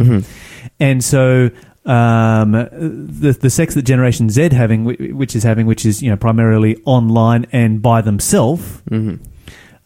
[0.78, 1.50] And so,
[1.86, 4.84] um, the the sex that Generation Z having,
[5.16, 8.82] which is having, which is you know primarily online and by themselves.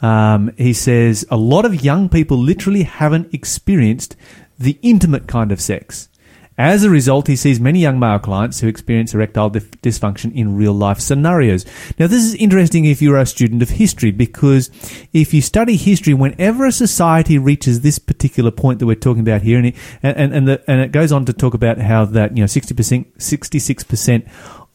[0.00, 4.14] Um, he says a lot of young people literally haven't experienced
[4.58, 6.08] the intimate kind of sex.
[6.58, 10.56] As a result, he sees many young male clients who experience erectile dif- dysfunction in
[10.56, 11.64] real life scenarios.
[12.00, 14.68] Now, this is interesting if you're a student of history because
[15.12, 19.42] if you study history, whenever a society reaches this particular point that we're talking about
[19.42, 22.36] here, and it, and, and, the, and it goes on to talk about how that,
[22.36, 24.28] you know, 60%, 66%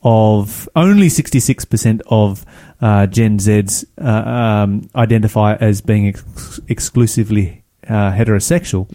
[0.03, 2.45] of only 66% of
[2.81, 8.87] uh, Gen Zs uh, um, identify as being ex- exclusively uh, heterosexual,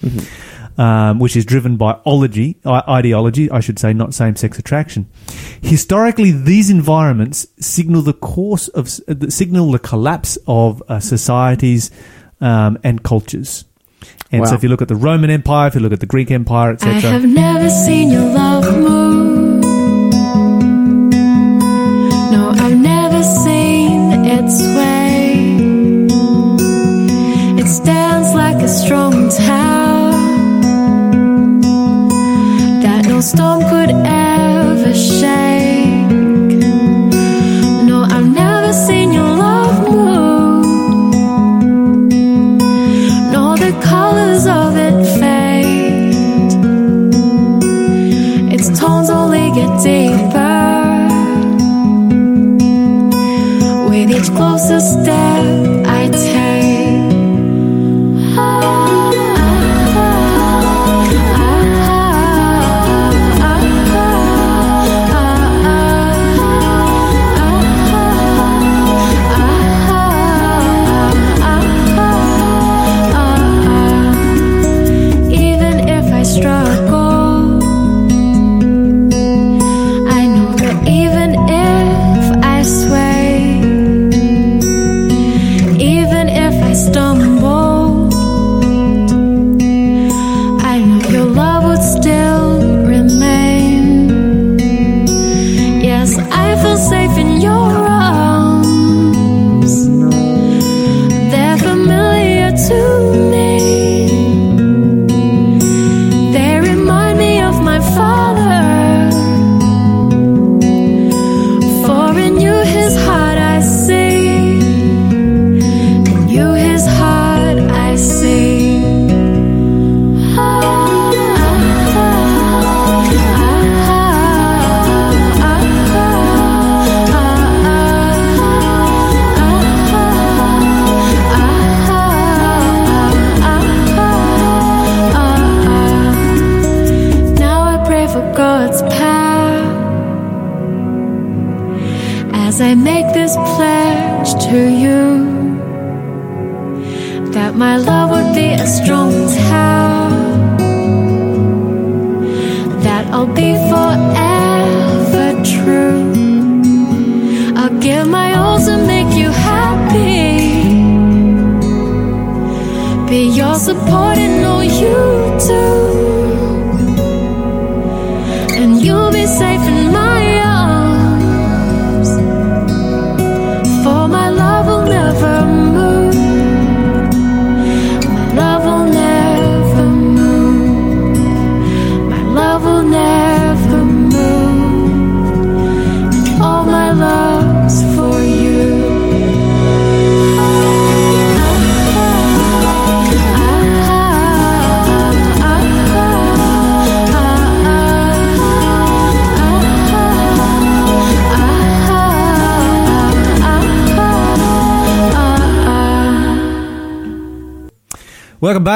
[0.79, 5.11] um, which is driven by ology, ideology, I should say, not same-sex attraction.
[5.61, 11.91] Historically, these environments signal the course of uh, signal the collapse of uh, societies
[12.41, 13.65] um, and cultures.
[14.31, 16.31] And so, if you look at the Roman Empire, if you look at the Greek
[16.31, 19.48] Empire, I etc., have never seen your love move.
[33.29, 36.11] Storm could ever shake.
[37.89, 41.13] No, I've never seen your love move.
[43.35, 46.15] No, the colors of it fade.
[48.55, 51.09] Its tones only get deeper
[53.91, 55.68] with each closer step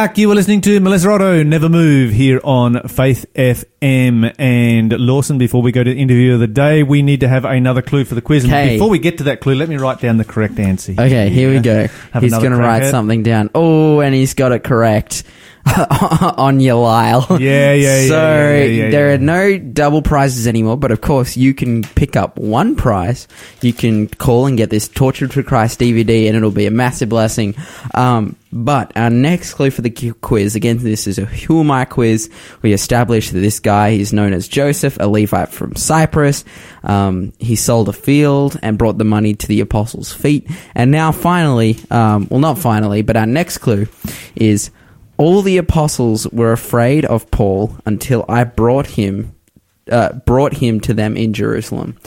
[0.08, 0.18] back.
[0.18, 3.71] You were listening to Melissa Otto, Never Move, here on Faith FM.
[3.82, 7.44] And Lawson, before we go to the interview of the day, we need to have
[7.44, 8.44] another clue for the quiz.
[8.44, 8.74] And Okay.
[8.76, 10.92] before we get to that clue, let me write down the correct answer.
[10.92, 11.88] Okay, here we go.
[12.12, 12.90] Have he's another going to crack write at it.
[12.92, 13.50] something down.
[13.54, 15.24] Oh, and he's got it correct
[16.36, 17.26] on your Lyle.
[17.40, 19.14] Yeah, yeah, yeah, So yeah, yeah, yeah, there yeah.
[19.14, 23.26] are no double prizes anymore, but of course you can pick up one prize.
[23.62, 27.08] You can call and get this Tortured for Christ DVD, and it'll be a massive
[27.08, 27.54] blessing.
[27.94, 31.70] Um, but our next clue for the Q- quiz, again, this is a Who Am
[31.70, 32.28] I quiz.
[32.60, 36.44] We established that this guy is known as Joseph, a Levite from Cyprus.
[36.84, 40.48] Um, he sold a field and brought the money to the apostles' feet.
[40.74, 43.86] And now finally, um, well, not finally, but our next clue
[44.34, 44.70] is
[45.16, 49.34] all the apostles were afraid of Paul until I brought him
[49.90, 51.98] uh, brought him to them in Jerusalem.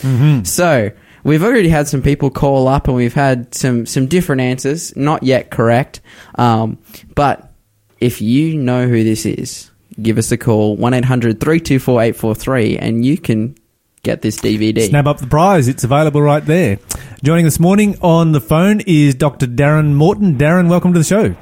[0.46, 0.92] So
[1.24, 5.24] we've already had some people call up, and we've had some some different answers, not
[5.24, 6.00] yet correct.
[6.36, 6.78] Um,
[7.16, 7.52] but
[8.00, 9.72] if you know who this is,
[10.02, 13.56] give us a call one 843 and you can
[14.04, 14.88] get this DVD.
[14.88, 15.68] Snap up the prize.
[15.68, 16.80] It's available right there.
[17.24, 19.48] Joining this morning on the phone is Dr.
[19.48, 20.38] Darren Morton.
[20.38, 21.36] Darren, welcome to the show.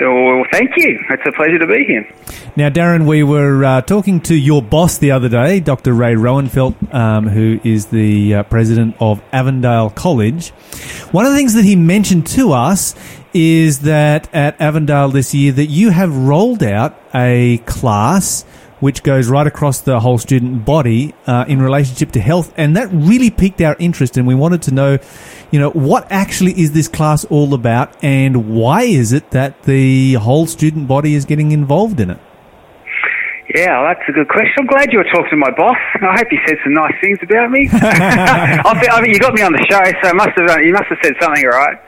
[0.00, 0.98] Well, thank you.
[1.10, 2.08] It's a pleasure to be here.
[2.56, 5.92] Now, Darren, we were uh, talking to your boss the other day, Dr.
[5.92, 10.50] Ray Roennfeldt, um, who is the uh, president of Avondale College.
[11.10, 12.94] One of the things that he mentioned to us
[13.38, 18.44] is that at Avondale this year that you have rolled out a class
[18.80, 22.88] which goes right across the whole student body uh, in relationship to health, and that
[22.92, 24.16] really piqued our interest.
[24.16, 24.98] And we wanted to know,
[25.50, 30.14] you know, what actually is this class all about, and why is it that the
[30.14, 32.20] whole student body is getting involved in it?
[33.54, 34.52] Yeah, well, that's a good question.
[34.58, 35.78] I'm glad you were talking to my boss.
[35.94, 37.66] I hope he said some nice things about me.
[37.72, 41.14] I mean, you got me on the show, so must have you must have said
[41.18, 41.78] something right?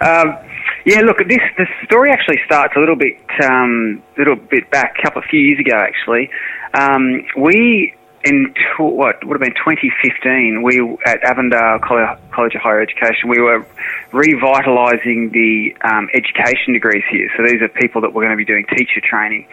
[0.00, 0.47] um,
[0.88, 5.02] yeah, look, this the story actually starts a little bit, um, little bit back, a
[5.02, 6.30] couple of few years ago, actually.
[6.72, 12.80] um, we in what would have been 2015, we at Avondale Colle- College of Higher
[12.80, 13.64] Education, we were
[14.12, 17.30] revitalising the um, education degrees here.
[17.36, 19.46] So these are people that were going to be doing teacher training,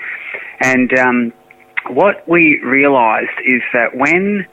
[0.61, 1.33] and um,
[1.87, 4.47] what we realised is that when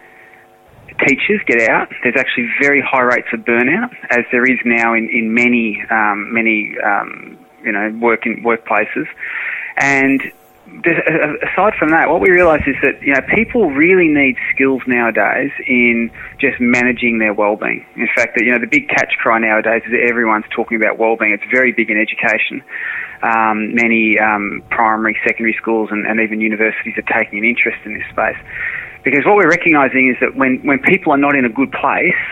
[1.07, 5.09] teachers get out, there's actually very high rates of burnout, as there is now in
[5.09, 9.07] in many um, many um, you know working workplaces,
[9.77, 10.23] and
[11.43, 15.51] aside from that, what we realise is that you know people really need skills nowadays
[15.67, 17.85] in just managing their well-being.
[17.97, 20.99] In fact, that you know the big catch cry nowadays is that everyone's talking about
[20.99, 21.33] well-being.
[21.33, 22.63] It's very big in education.
[23.23, 27.95] Um, many um, primary, secondary schools, and, and even universities are taking an interest in
[27.95, 28.39] this space
[29.05, 32.23] because what we're recognising is that when when people are not in a good place.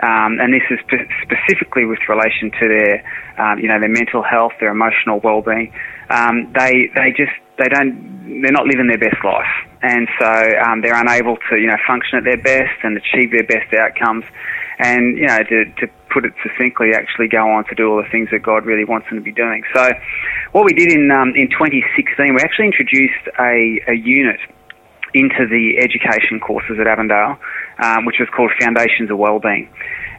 [0.00, 3.02] Um, and this is spe- specifically with relation to their,
[3.36, 5.74] um, you know, their mental health, their emotional well-being.
[6.08, 9.50] Um, they they just they don't they're not living their best life,
[9.82, 10.30] and so
[10.62, 14.24] um, they're unable to you know function at their best and achieve their best outcomes,
[14.78, 18.08] and you know to, to put it succinctly, actually go on to do all the
[18.08, 19.62] things that God really wants them to be doing.
[19.74, 19.90] So,
[20.52, 24.40] what we did in um, in 2016, we actually introduced a, a unit
[25.14, 27.38] into the education courses at Avondale,
[27.82, 29.68] um, which was called Foundations of Wellbeing.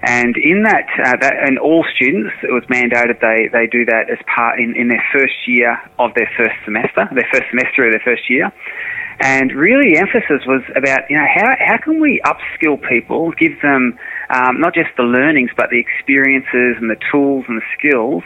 [0.01, 4.07] And in that, uh, that, and all students, it was mandated they, they do that
[4.09, 7.91] as part in, in their first year of their first semester, their first semester of
[7.91, 8.51] their first year.
[9.19, 13.59] And really, the emphasis was about you know how how can we upskill people, give
[13.61, 18.23] them um, not just the learnings but the experiences and the tools and the skills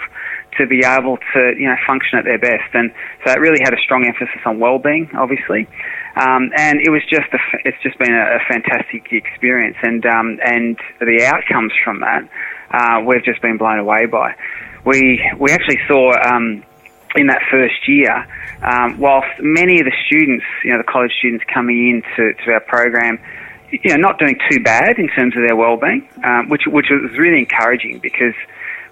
[0.59, 2.69] to be able to you know function at their best.
[2.73, 2.93] And
[3.25, 5.67] so it really had a strong emphasis on well-being, obviously.
[6.15, 10.39] Um, and it was just a, it's just been a, a fantastic experience, and um,
[10.45, 12.29] and the outcomes from that
[12.73, 14.35] uh, we've just been blown away by.
[14.85, 16.63] We we actually saw um,
[17.15, 18.27] in that first year,
[18.61, 22.59] um, whilst many of the students, you know, the college students coming into to our
[22.59, 23.19] program,
[23.71, 27.17] you know, not doing too bad in terms of their well-being, um, which which was
[27.17, 28.33] really encouraging because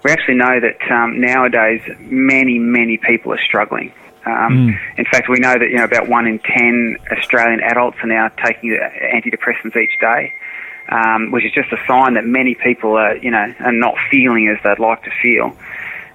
[0.04, 3.92] we actually know that um, nowadays many many people are struggling.
[4.24, 8.06] Um, In fact, we know that you know about one in ten Australian adults are
[8.06, 10.32] now taking antidepressants each day,
[10.88, 14.48] um, which is just a sign that many people are you know are not feeling
[14.48, 15.56] as they'd like to feel.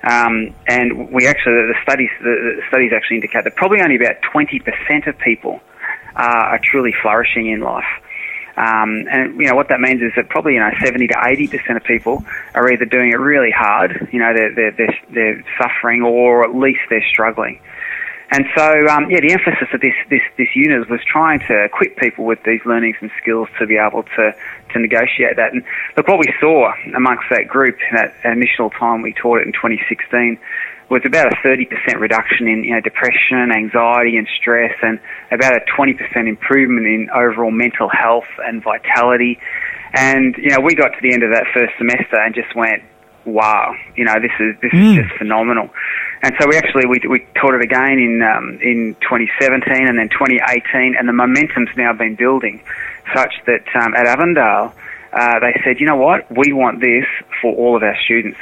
[0.04, 4.60] Um, and we actually the studies the, studies actually indicate that probably only about twenty
[4.60, 5.60] percent of people
[6.16, 7.92] uh, are truly flourishing in life.
[8.56, 11.48] Um, and you know what that means is that probably you know seventy to eighty
[11.48, 12.24] percent of people
[12.56, 16.56] are either doing it really hard, you know they're they're they're, they're suffering, or at
[16.56, 17.60] least they're struggling.
[18.30, 21.96] And so, um, yeah, the emphasis of this, this, this unit was trying to equip
[21.96, 24.36] people with these learnings and skills to be able to,
[24.74, 25.54] to negotiate that.
[25.54, 25.64] And
[25.96, 29.54] look, what we saw amongst that group, in that initial time we taught it in
[29.54, 30.40] 2016,
[30.90, 31.68] was about a 30%
[32.00, 35.00] reduction in you know, depression, anxiety and stress, and
[35.32, 35.96] about a 20%
[36.28, 39.40] improvement in overall mental health and vitality.
[39.94, 42.84] And, you know, we got to the end of that first semester and just went,
[43.26, 45.70] wow, you know, this is this is just phenomenal.
[46.22, 50.10] And so we actually we, we taught it again in um, in 2017 and then
[50.10, 52.62] 2018, and the momentum's now been building,
[53.14, 54.74] such that um, at Avondale
[55.14, 57.06] uh, they said, you know what, we want this
[57.42, 58.38] for all of our students.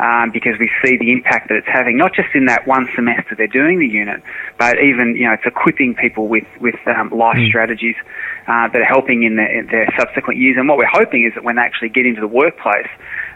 [0.00, 3.34] Um, because we see the impact that it's having, not just in that one semester
[3.34, 4.22] they're doing the unit,
[4.56, 7.96] but even you know it's equipping people with with um, life strategies
[8.46, 10.56] uh, that are helping in their, in their subsequent years.
[10.56, 12.86] And what we're hoping is that when they actually get into the workplace,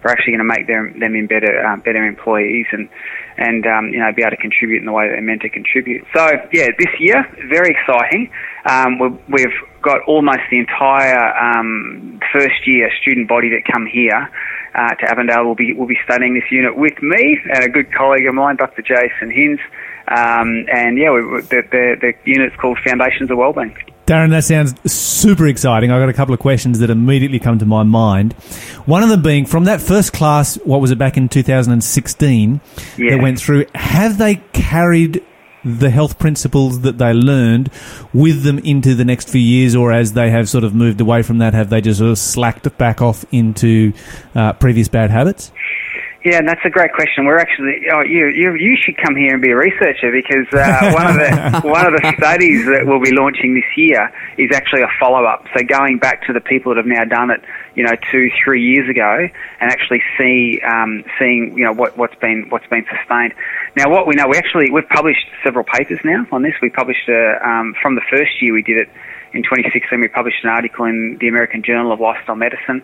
[0.02, 2.88] they're actually going to make them them in better um, better employees and
[3.36, 5.48] and um, you know be able to contribute in the way that they're meant to
[5.48, 6.04] contribute.
[6.14, 8.30] So yeah, this year very exciting.
[8.64, 14.30] Um, we've, we've got almost the entire um, first year student body that come here
[14.74, 17.92] uh, to Avondale will be will be studying this unit with me and a good
[17.92, 18.82] colleague of mine, Dr.
[18.82, 19.60] Jason Hinze.
[20.08, 23.76] Um, and yeah, we- the, the the unit's called Foundations of Wellbeing.
[24.12, 25.90] Darren, that sounds super exciting.
[25.90, 28.34] I've got a couple of questions that immediately come to my mind.
[28.84, 32.60] One of them being from that first class, what was it back in 2016
[32.98, 33.10] Yeah.
[33.16, 35.22] that went through, have they carried
[35.64, 37.70] the health principles that they learned
[38.12, 41.22] with them into the next few years, or as they have sort of moved away
[41.22, 43.94] from that, have they just sort of slacked back off into
[44.34, 45.52] uh, previous bad habits?
[46.24, 47.24] Yeah, and that's a great question.
[47.26, 50.92] We're actually oh, you you you should come here and be a researcher because uh,
[50.94, 54.06] one of the one of the studies that we'll be launching this year
[54.38, 55.46] is actually a follow up.
[55.56, 57.42] So going back to the people that have now done it,
[57.74, 59.26] you know, two three years ago,
[59.58, 63.34] and actually see um, seeing you know what what's been what's been sustained.
[63.74, 66.54] Now, what we know, we actually we've published several papers now on this.
[66.62, 68.88] We published uh, um, from the first year we did it
[69.34, 70.00] in 2016.
[70.00, 72.82] We published an article in the American Journal of Lifestyle Medicine.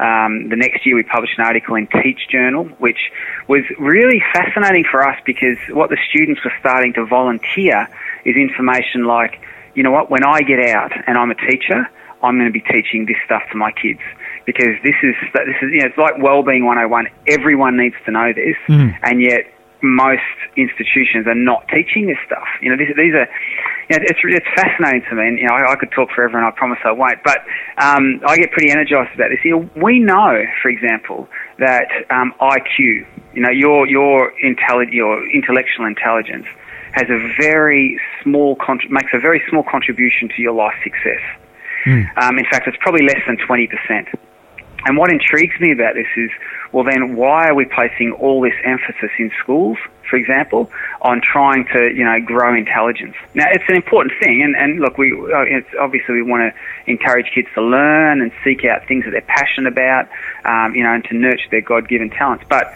[0.00, 3.12] Um, the next year, we published an article in Teach Journal, which
[3.48, 7.86] was really fascinating for us because what the students were starting to volunteer
[8.24, 9.40] is information like,
[9.74, 11.86] you know what, when I get out and I'm a teacher,
[12.22, 14.00] I'm going to be teaching this stuff to my kids
[14.46, 17.06] because this is this is you know it's like well-being 101.
[17.26, 18.56] Everyone needs to know this,
[19.02, 20.22] and yet most
[20.56, 22.46] institutions are not teaching this stuff.
[22.60, 23.28] You know, these, these are,
[23.90, 25.26] you know, it's it's fascinating to me.
[25.26, 27.22] And, you know, I, I could talk forever, and I promise I won't.
[27.24, 27.38] But
[27.76, 29.40] um, I get pretty energized about this.
[29.44, 31.28] You know, we know, for example,
[31.58, 36.46] that um, IQ, you know, your your intelli- your intellectual intelligence
[36.92, 41.22] has a very small contr makes a very small contribution to your life success.
[42.16, 44.06] Um, in fact, it's probably less than twenty percent.
[44.86, 46.30] And what intrigues me about this is,
[46.72, 49.76] well, then why are we placing all this emphasis in schools,
[50.08, 50.70] for example,
[51.02, 53.14] on trying to, you know, grow intelligence?
[53.34, 56.90] Now, it's an important thing, and, and look, we uh, it's obviously we want to
[56.90, 60.08] encourage kids to learn and seek out things that they're passionate about,
[60.44, 62.44] um, you know, and to nurture their God-given talents.
[62.48, 62.72] But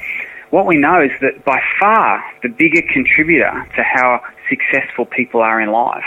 [0.51, 5.61] what we know is that by far the bigger contributor to how successful people are
[5.61, 6.05] in life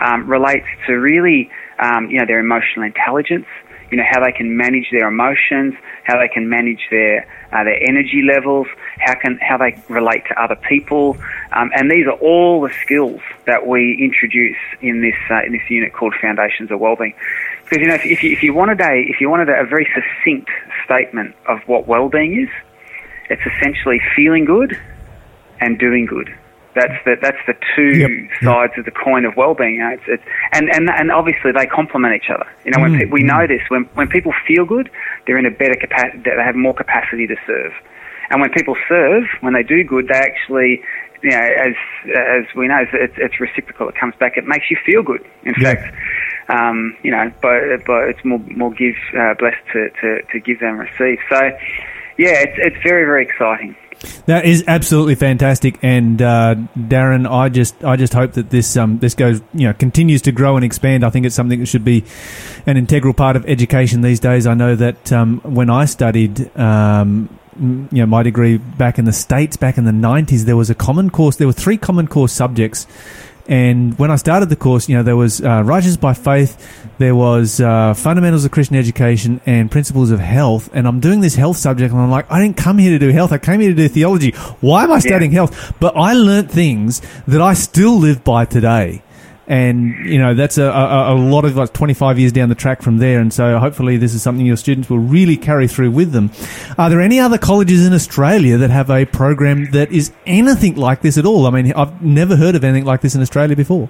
[0.00, 3.46] um, relates to really, um, you know, their emotional intelligence,
[3.90, 5.74] you know, how they can manage their emotions,
[6.04, 8.66] how they can manage their uh, their energy levels,
[8.98, 11.16] how can how they relate to other people,
[11.52, 15.68] um, and these are all the skills that we introduce in this uh, in this
[15.70, 17.14] unit called Foundations of Wellbeing.
[17.64, 19.64] Because you know, if, if you if you wanted a if you wanted a, a
[19.64, 20.50] very succinct
[20.84, 22.48] statement of what well-being is,
[23.30, 24.78] it's essentially feeling good
[25.60, 26.34] and doing good.
[26.78, 28.30] That's the that's the two Yep, yep.
[28.42, 29.74] sides of the coin of well-being.
[29.74, 30.22] You know, it's, it's
[30.52, 32.46] and and and obviously they complement each other.
[32.64, 34.88] You know, when Mm, pe- we know this, when when people feel good,
[35.26, 36.18] they're in a better capacity.
[36.24, 37.72] They have more capacity to serve.
[38.30, 40.82] And when people serve, when they do good, they actually,
[41.22, 41.74] you know, as
[42.14, 43.88] as we know, it's, it's, reciprocal.
[43.88, 44.36] It comes back.
[44.36, 45.24] It makes you feel good.
[45.44, 45.74] In Yeah.
[45.74, 45.94] fact,
[46.50, 50.60] um, you know, but but it's more more give uh, blessed to, to to give
[50.60, 51.18] than receive.
[51.30, 51.40] So,
[52.18, 53.74] yeah, it's it's very very exciting.
[54.26, 58.98] That is absolutely fantastic, and uh, Darren, I just I just hope that this um,
[58.98, 61.04] this goes you know continues to grow and expand.
[61.04, 62.04] I think it's something that should be
[62.66, 64.46] an integral part of education these days.
[64.46, 66.56] I know that um, when I studied.
[66.56, 67.28] Um,
[67.60, 70.76] you know, my degree back in the States, back in the 90s, there was a
[70.76, 71.36] common course.
[71.36, 72.86] There were three common course subjects.
[73.48, 77.14] And when I started the course, you know, there was uh, Righteous by Faith, there
[77.14, 80.68] was uh, Fundamentals of Christian Education, and Principles of Health.
[80.74, 83.10] And I'm doing this health subject, and I'm like, I didn't come here to do
[83.10, 83.32] health.
[83.32, 84.32] I came here to do theology.
[84.60, 85.74] Why am I studying health?
[85.80, 89.02] But I learnt things that I still live by today.
[89.48, 92.82] And you know that's a, a, a lot of like 25 years down the track
[92.82, 96.12] from there, and so hopefully this is something your students will really carry through with
[96.12, 96.30] them.
[96.76, 101.00] Are there any other colleges in Australia that have a program that is anything like
[101.00, 101.46] this at all?
[101.46, 103.88] I mean, I've never heard of anything like this in Australia before.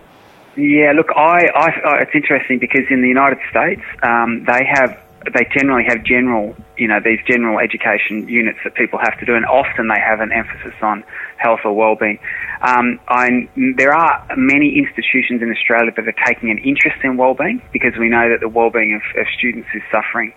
[0.59, 4.98] Yeah, look, I, I, uh, it's interesting because in the United States, um, they have,
[5.34, 9.34] they generally have general, you know, these general education units that people have to do,
[9.34, 11.04] and often they have an emphasis on
[11.36, 12.18] health or well-being.
[12.62, 17.62] Um, I, there are many institutions in Australia that are taking an interest in well-being
[17.72, 20.32] because we know that the well-being of, of students is suffering.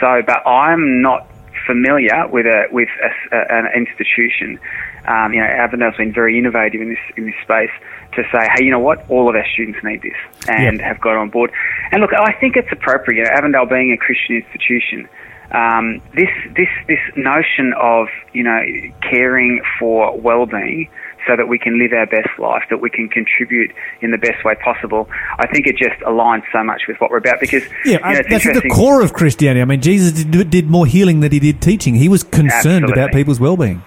[0.00, 1.26] So, but I'm not
[1.66, 2.88] familiar with a with
[3.32, 4.58] a, an institution.
[5.06, 7.72] Um, you know, Avondale's been very innovative in this in this space
[8.16, 11.16] to say, hey, you know what, all of our students need this, and have got
[11.16, 11.50] on board.
[11.92, 13.18] And look, I think it's appropriate.
[13.18, 15.08] You know, Avondale being a Christian institution,
[15.52, 18.60] um, this this this notion of you know
[19.02, 20.88] caring for well-being
[21.26, 24.44] so that we can live our best life, that we can contribute in the best
[24.44, 25.08] way possible.
[25.38, 28.04] I think it just aligns so much with what we're about because Yeah, you know,
[28.04, 29.62] I, that's at the core of Christianity.
[29.62, 31.94] I mean, Jesus did, did more healing than he did teaching.
[31.94, 32.92] He was concerned Absolutely.
[32.92, 33.82] about people's well-being.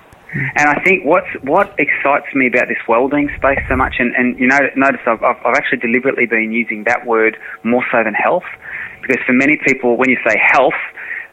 [0.55, 4.39] And I think what's what excites me about this well-being space so much, and, and
[4.39, 8.13] you know, notice I've, I've I've actually deliberately been using that word more so than
[8.13, 8.47] health,
[9.01, 10.77] because for many people, when you say health,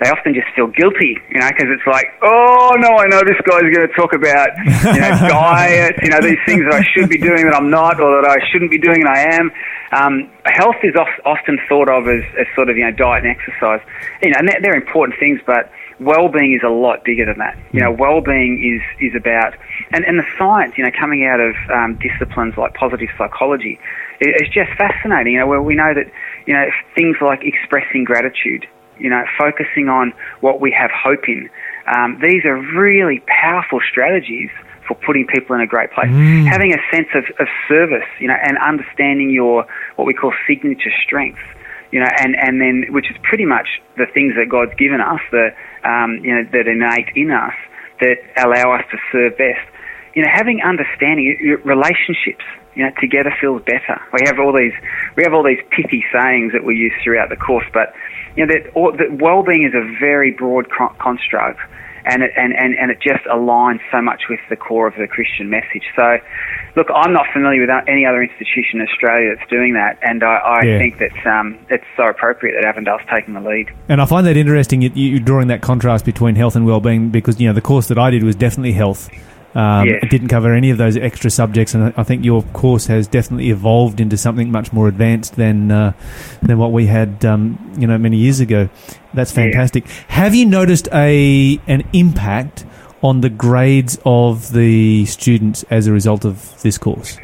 [0.03, 3.39] they often just feel guilty, you know, because it's like, oh no, I know this
[3.47, 4.51] guy's going to talk about,
[4.91, 8.01] you know, diet, you know, these things that I should be doing that I'm not,
[8.01, 9.47] or that I shouldn't be doing and I am.
[9.95, 13.31] Um, health is of, often thought of as, as sort of, you know, diet and
[13.31, 13.81] exercise,
[14.23, 15.71] you know, and they're, they're important things, but
[16.01, 17.57] well-being is a lot bigger than that.
[17.73, 19.55] You know, well-being is is about
[19.93, 20.75] and, and the science.
[20.77, 23.79] You know, coming out of um, disciplines like positive psychology,
[24.21, 25.35] it, it's just fascinating.
[25.35, 26.11] You know, where we know that
[26.47, 28.67] you know things like expressing gratitude.
[28.99, 31.51] You know, focusing on what we have hope in.
[31.85, 34.51] Um, these are really powerful strategies
[34.87, 36.11] for putting people in a great place.
[36.47, 39.67] Having a sense of, of service, you know, and understanding your
[39.97, 41.43] what we call signature strengths
[41.95, 45.21] you know, and, and then, which is pretty much the things that God's given us,
[45.31, 45.55] the,
[45.85, 47.55] um, you know, that innate in us,
[48.01, 49.67] that allow us to serve best.
[50.15, 54.01] You know, having understanding, relationships, you know, together feels better.
[54.13, 54.75] We have all these,
[55.17, 57.95] we have all these pithy sayings that we use throughout the course, but,
[58.37, 61.61] you know, that, all, that well-being is a very broad construct,
[62.07, 65.07] and it, and, and, and it just aligns so much with the core of the
[65.07, 65.85] Christian message.
[65.97, 66.19] So,
[66.77, 70.37] look, I'm not familiar with any other institution in Australia that's doing that, and I,
[70.37, 70.79] I Yeah.
[70.79, 73.71] think that um, it's so appropriate that Avondale's taking the lead.
[73.89, 74.83] And I find that interesting.
[74.83, 77.99] You, you drawing that contrast between health and well-being because you know the course that
[77.99, 79.09] I did was definitely health.
[79.55, 80.01] Um, Yes.
[80.03, 83.51] It didn't cover any of those extra subjects, and I- think your course has definitely
[83.51, 85.93] evolved into something much more advanced than uh,
[86.43, 88.69] than what we had, um, you know, many years ago.
[89.15, 89.45] That's Yeah.
[89.45, 89.85] fantastic.
[90.09, 92.65] Have you noticed a an impact
[93.03, 97.17] on the grades of the students as a result of this course?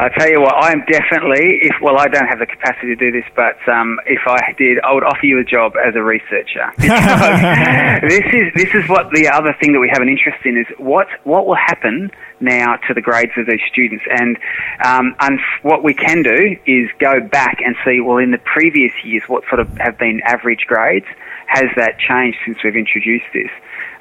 [0.00, 2.96] I tell you what, I am definitely, if well, I don't have the capacity to
[2.96, 6.02] do this, but um, if I did, I would offer you a job as a
[6.02, 6.72] researcher.
[8.08, 10.66] This is this is what the other thing that we have an interest in is
[10.78, 14.38] what what will happen now to the grades of these students, and
[14.82, 18.92] um, and what we can do is go back and see well in the previous
[19.04, 21.06] years what sort of have been average grades.
[21.46, 23.50] Has that changed since we've introduced this?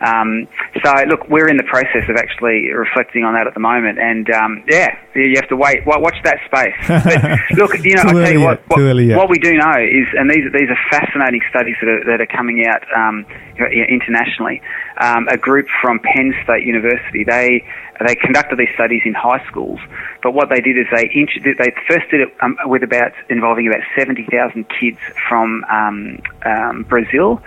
[0.01, 0.47] Um,
[0.83, 4.29] so look, we're in the process of actually reflecting on that at the moment, and
[4.31, 5.85] um, yeah, you have to wait.
[5.85, 6.75] wa- Watch that space.
[7.49, 9.17] But look, you know, I tell you what, what, too early yet.
[9.17, 12.27] what we do know is, and these these are fascinating studies that are, that are
[12.27, 13.25] coming out um,
[13.57, 14.61] internationally.
[15.01, 17.63] Um, a group from Penn State University they
[18.05, 19.79] they conducted these studies in high schools,
[20.23, 23.81] but what they did is they they first did it um, with about involving about
[23.97, 24.97] seventy thousand kids
[25.27, 27.41] from um, um, Brazil,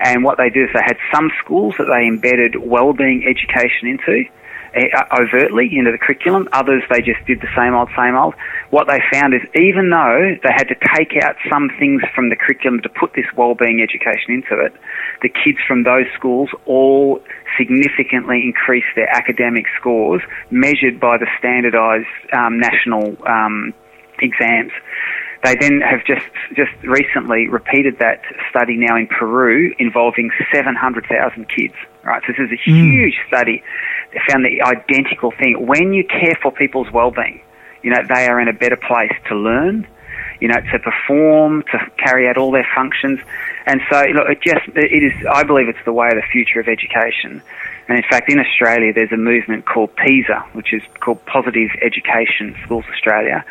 [0.00, 4.24] and what they did is they had some schools that they embedded well-being education into
[4.76, 6.48] uh, overtly into the curriculum.
[6.52, 8.34] Others they just did the same old, same old.
[8.70, 12.36] What they found is even though they had to take out some things from the
[12.36, 14.72] curriculum to put this well-being education into it,
[15.22, 17.20] the kids from those schools all
[17.56, 23.72] significantly increased their academic scores measured by the standardised um, national um,
[24.20, 24.72] exams.
[25.44, 26.26] They then have just
[26.56, 31.74] just recently repeated that study now in Peru involving 700,000 kids.
[32.02, 32.90] Right, so this is a hmm.
[32.90, 33.62] huge study.
[34.12, 35.66] They found the identical thing.
[35.66, 37.40] When you care for people's well-being,
[37.82, 39.86] you know they are in a better place to learn,
[40.40, 43.20] you know, to perform, to carry out all their functions.
[43.66, 45.12] And so, look, it just it is.
[45.30, 47.42] I believe it's the way of the future of education.
[47.88, 52.56] And in fact, in Australia, there's a movement called PESA, which is called Positive Education
[52.64, 53.44] Schools Australia.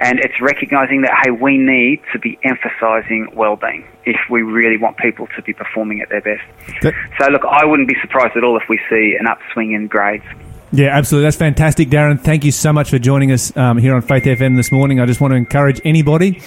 [0.00, 4.96] And it's recognising that, hey, we need to be emphasising well-being if we really want
[4.96, 6.42] people to be performing at their best.
[6.80, 9.86] That- So, look, I wouldn't be surprised at all if we see an upswing in
[9.88, 10.24] grades.
[10.72, 11.26] Yeah, absolutely.
[11.26, 12.18] That's fantastic, Darren.
[12.20, 15.00] Thank you so much for joining us um, here on Faith FM this morning.
[15.00, 16.40] I just want to encourage anybody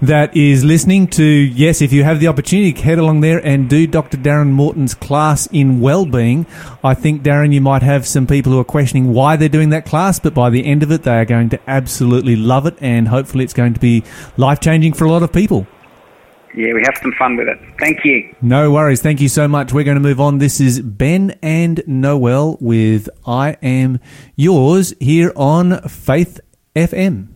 [0.00, 3.86] that is listening to, yes, if you have the opportunity, head along there and do
[3.86, 4.16] Dr.
[4.16, 6.46] Darren Morton's class in well-being.
[6.84, 9.86] I think, Darren, you might have some people who are questioning why they're doing that
[9.86, 13.08] class, but by the end of it, they are going to absolutely love it, and
[13.08, 14.04] hopefully it's going to be
[14.36, 15.66] life-changing for a lot of people.
[16.54, 17.58] Yeah, we have some fun with it.
[17.78, 18.34] Thank you.
[18.40, 19.02] No worries.
[19.02, 19.72] Thank you so much.
[19.72, 20.38] We're going to move on.
[20.38, 24.00] This is Ben and Noel with I Am
[24.34, 26.40] Yours here on Faith
[26.74, 27.28] FM.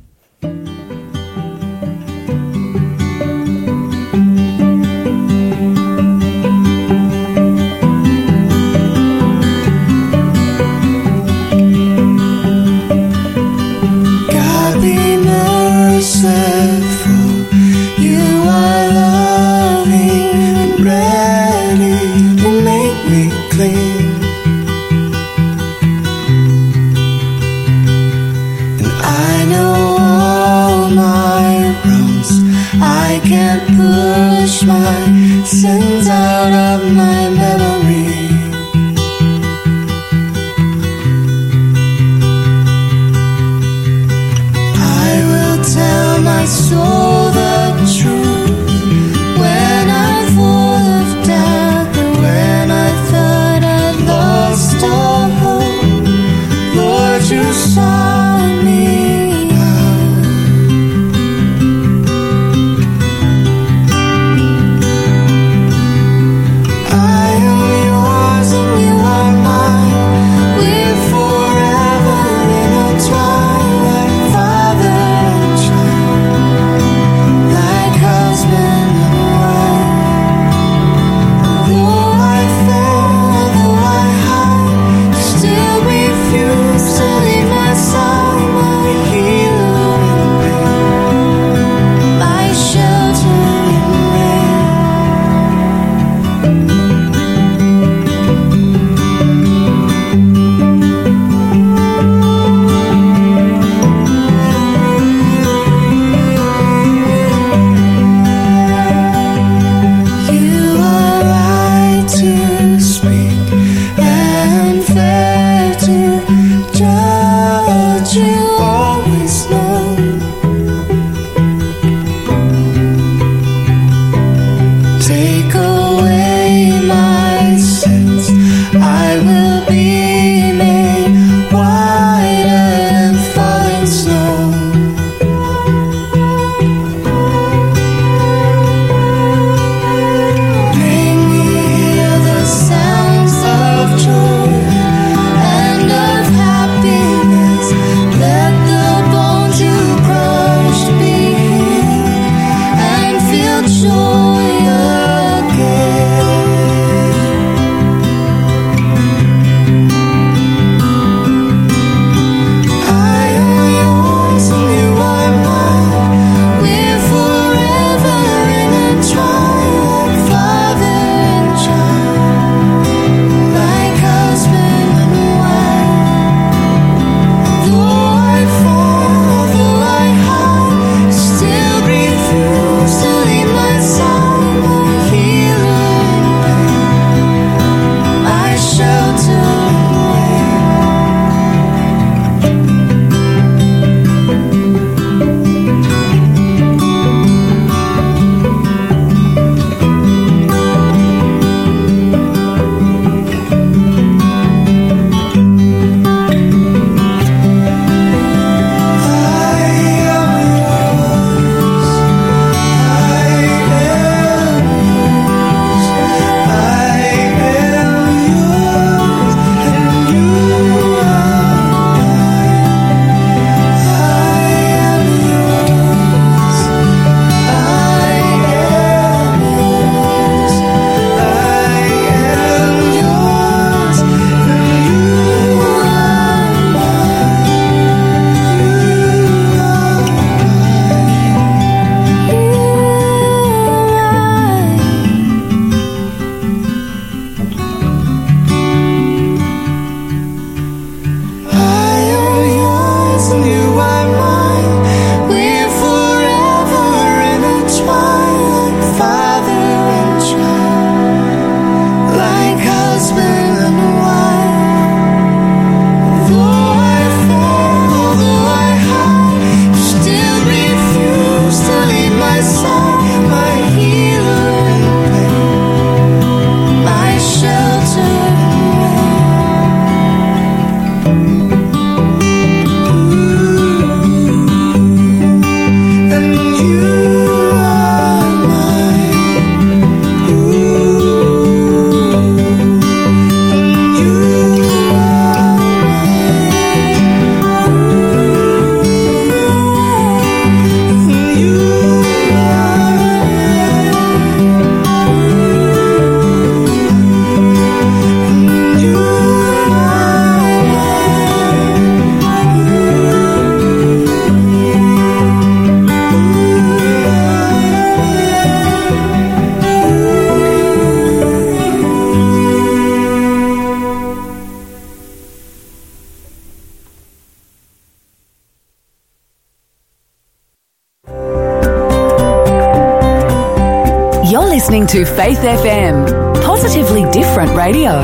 [334.92, 336.04] To Faith FM,
[336.42, 338.02] positively different radio.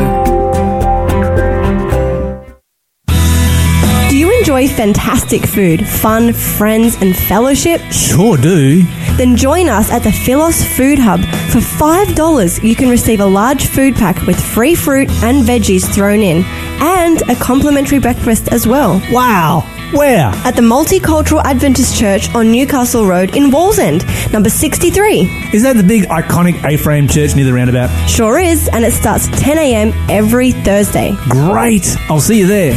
[4.09, 7.82] Do you enjoy fantastic food, fun, friends, and fellowship?
[7.93, 8.84] Sure do.
[9.18, 11.20] Then join us at the Philos Food Hub.
[11.53, 16.20] For $5, you can receive a large food pack with free fruit and veggies thrown
[16.20, 16.43] in,
[16.80, 19.03] and a complimentary breakfast as well.
[19.12, 19.62] Wow.
[19.93, 20.26] Where?
[20.45, 25.20] At the Multicultural Adventist Church on Newcastle Road in Wallsend, number 63.
[25.55, 27.89] Is that the big iconic A-frame church near the roundabout?
[28.07, 31.16] Sure is, and it starts 10am every Thursday.
[31.30, 31.97] Great.
[32.11, 32.74] I'll see you there.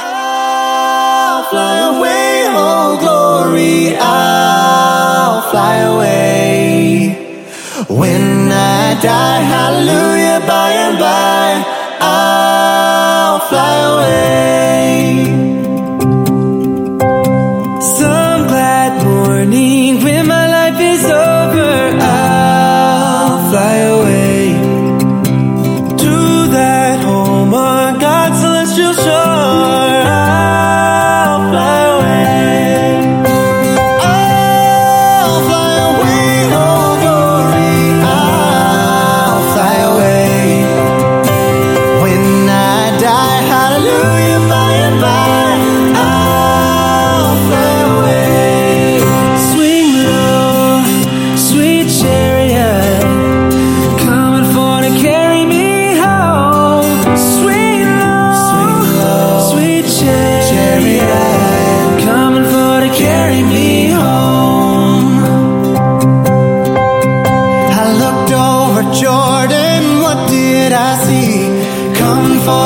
[0.00, 7.14] I'll fly away, oh glory, I'll fly away.
[7.88, 10.23] When I die, hallelujah,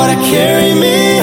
[0.09, 1.18] To carry me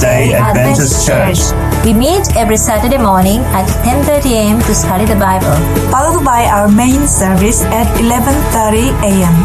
[0.00, 1.38] day Adventist Church.
[1.84, 4.58] We meet every Saturday morning at 10:30 a.m.
[4.64, 5.56] to study the Bible.
[5.92, 9.36] followed by our main service at 11:30 a.m.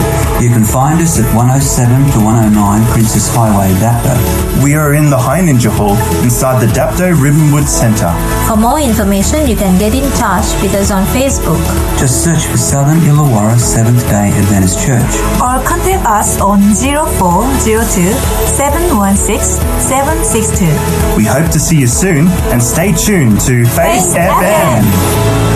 [0.43, 2.56] You can find us at 107 to 109
[2.93, 4.16] Princes Highway, Dapto.
[4.64, 8.14] We are in the High Ninja Hall inside the Dapto Ribbonwood Centre.
[8.47, 11.60] For more information, you can get in touch with us on Facebook.
[11.99, 15.14] Just search for Southern Illawarra Seventh day Adventist Church.
[15.43, 18.12] Or contact us on 0402
[18.56, 21.18] 716 762.
[21.18, 24.82] We hope to see you soon, and stay tuned to Face, Faith FM.
[24.82, 25.55] FM.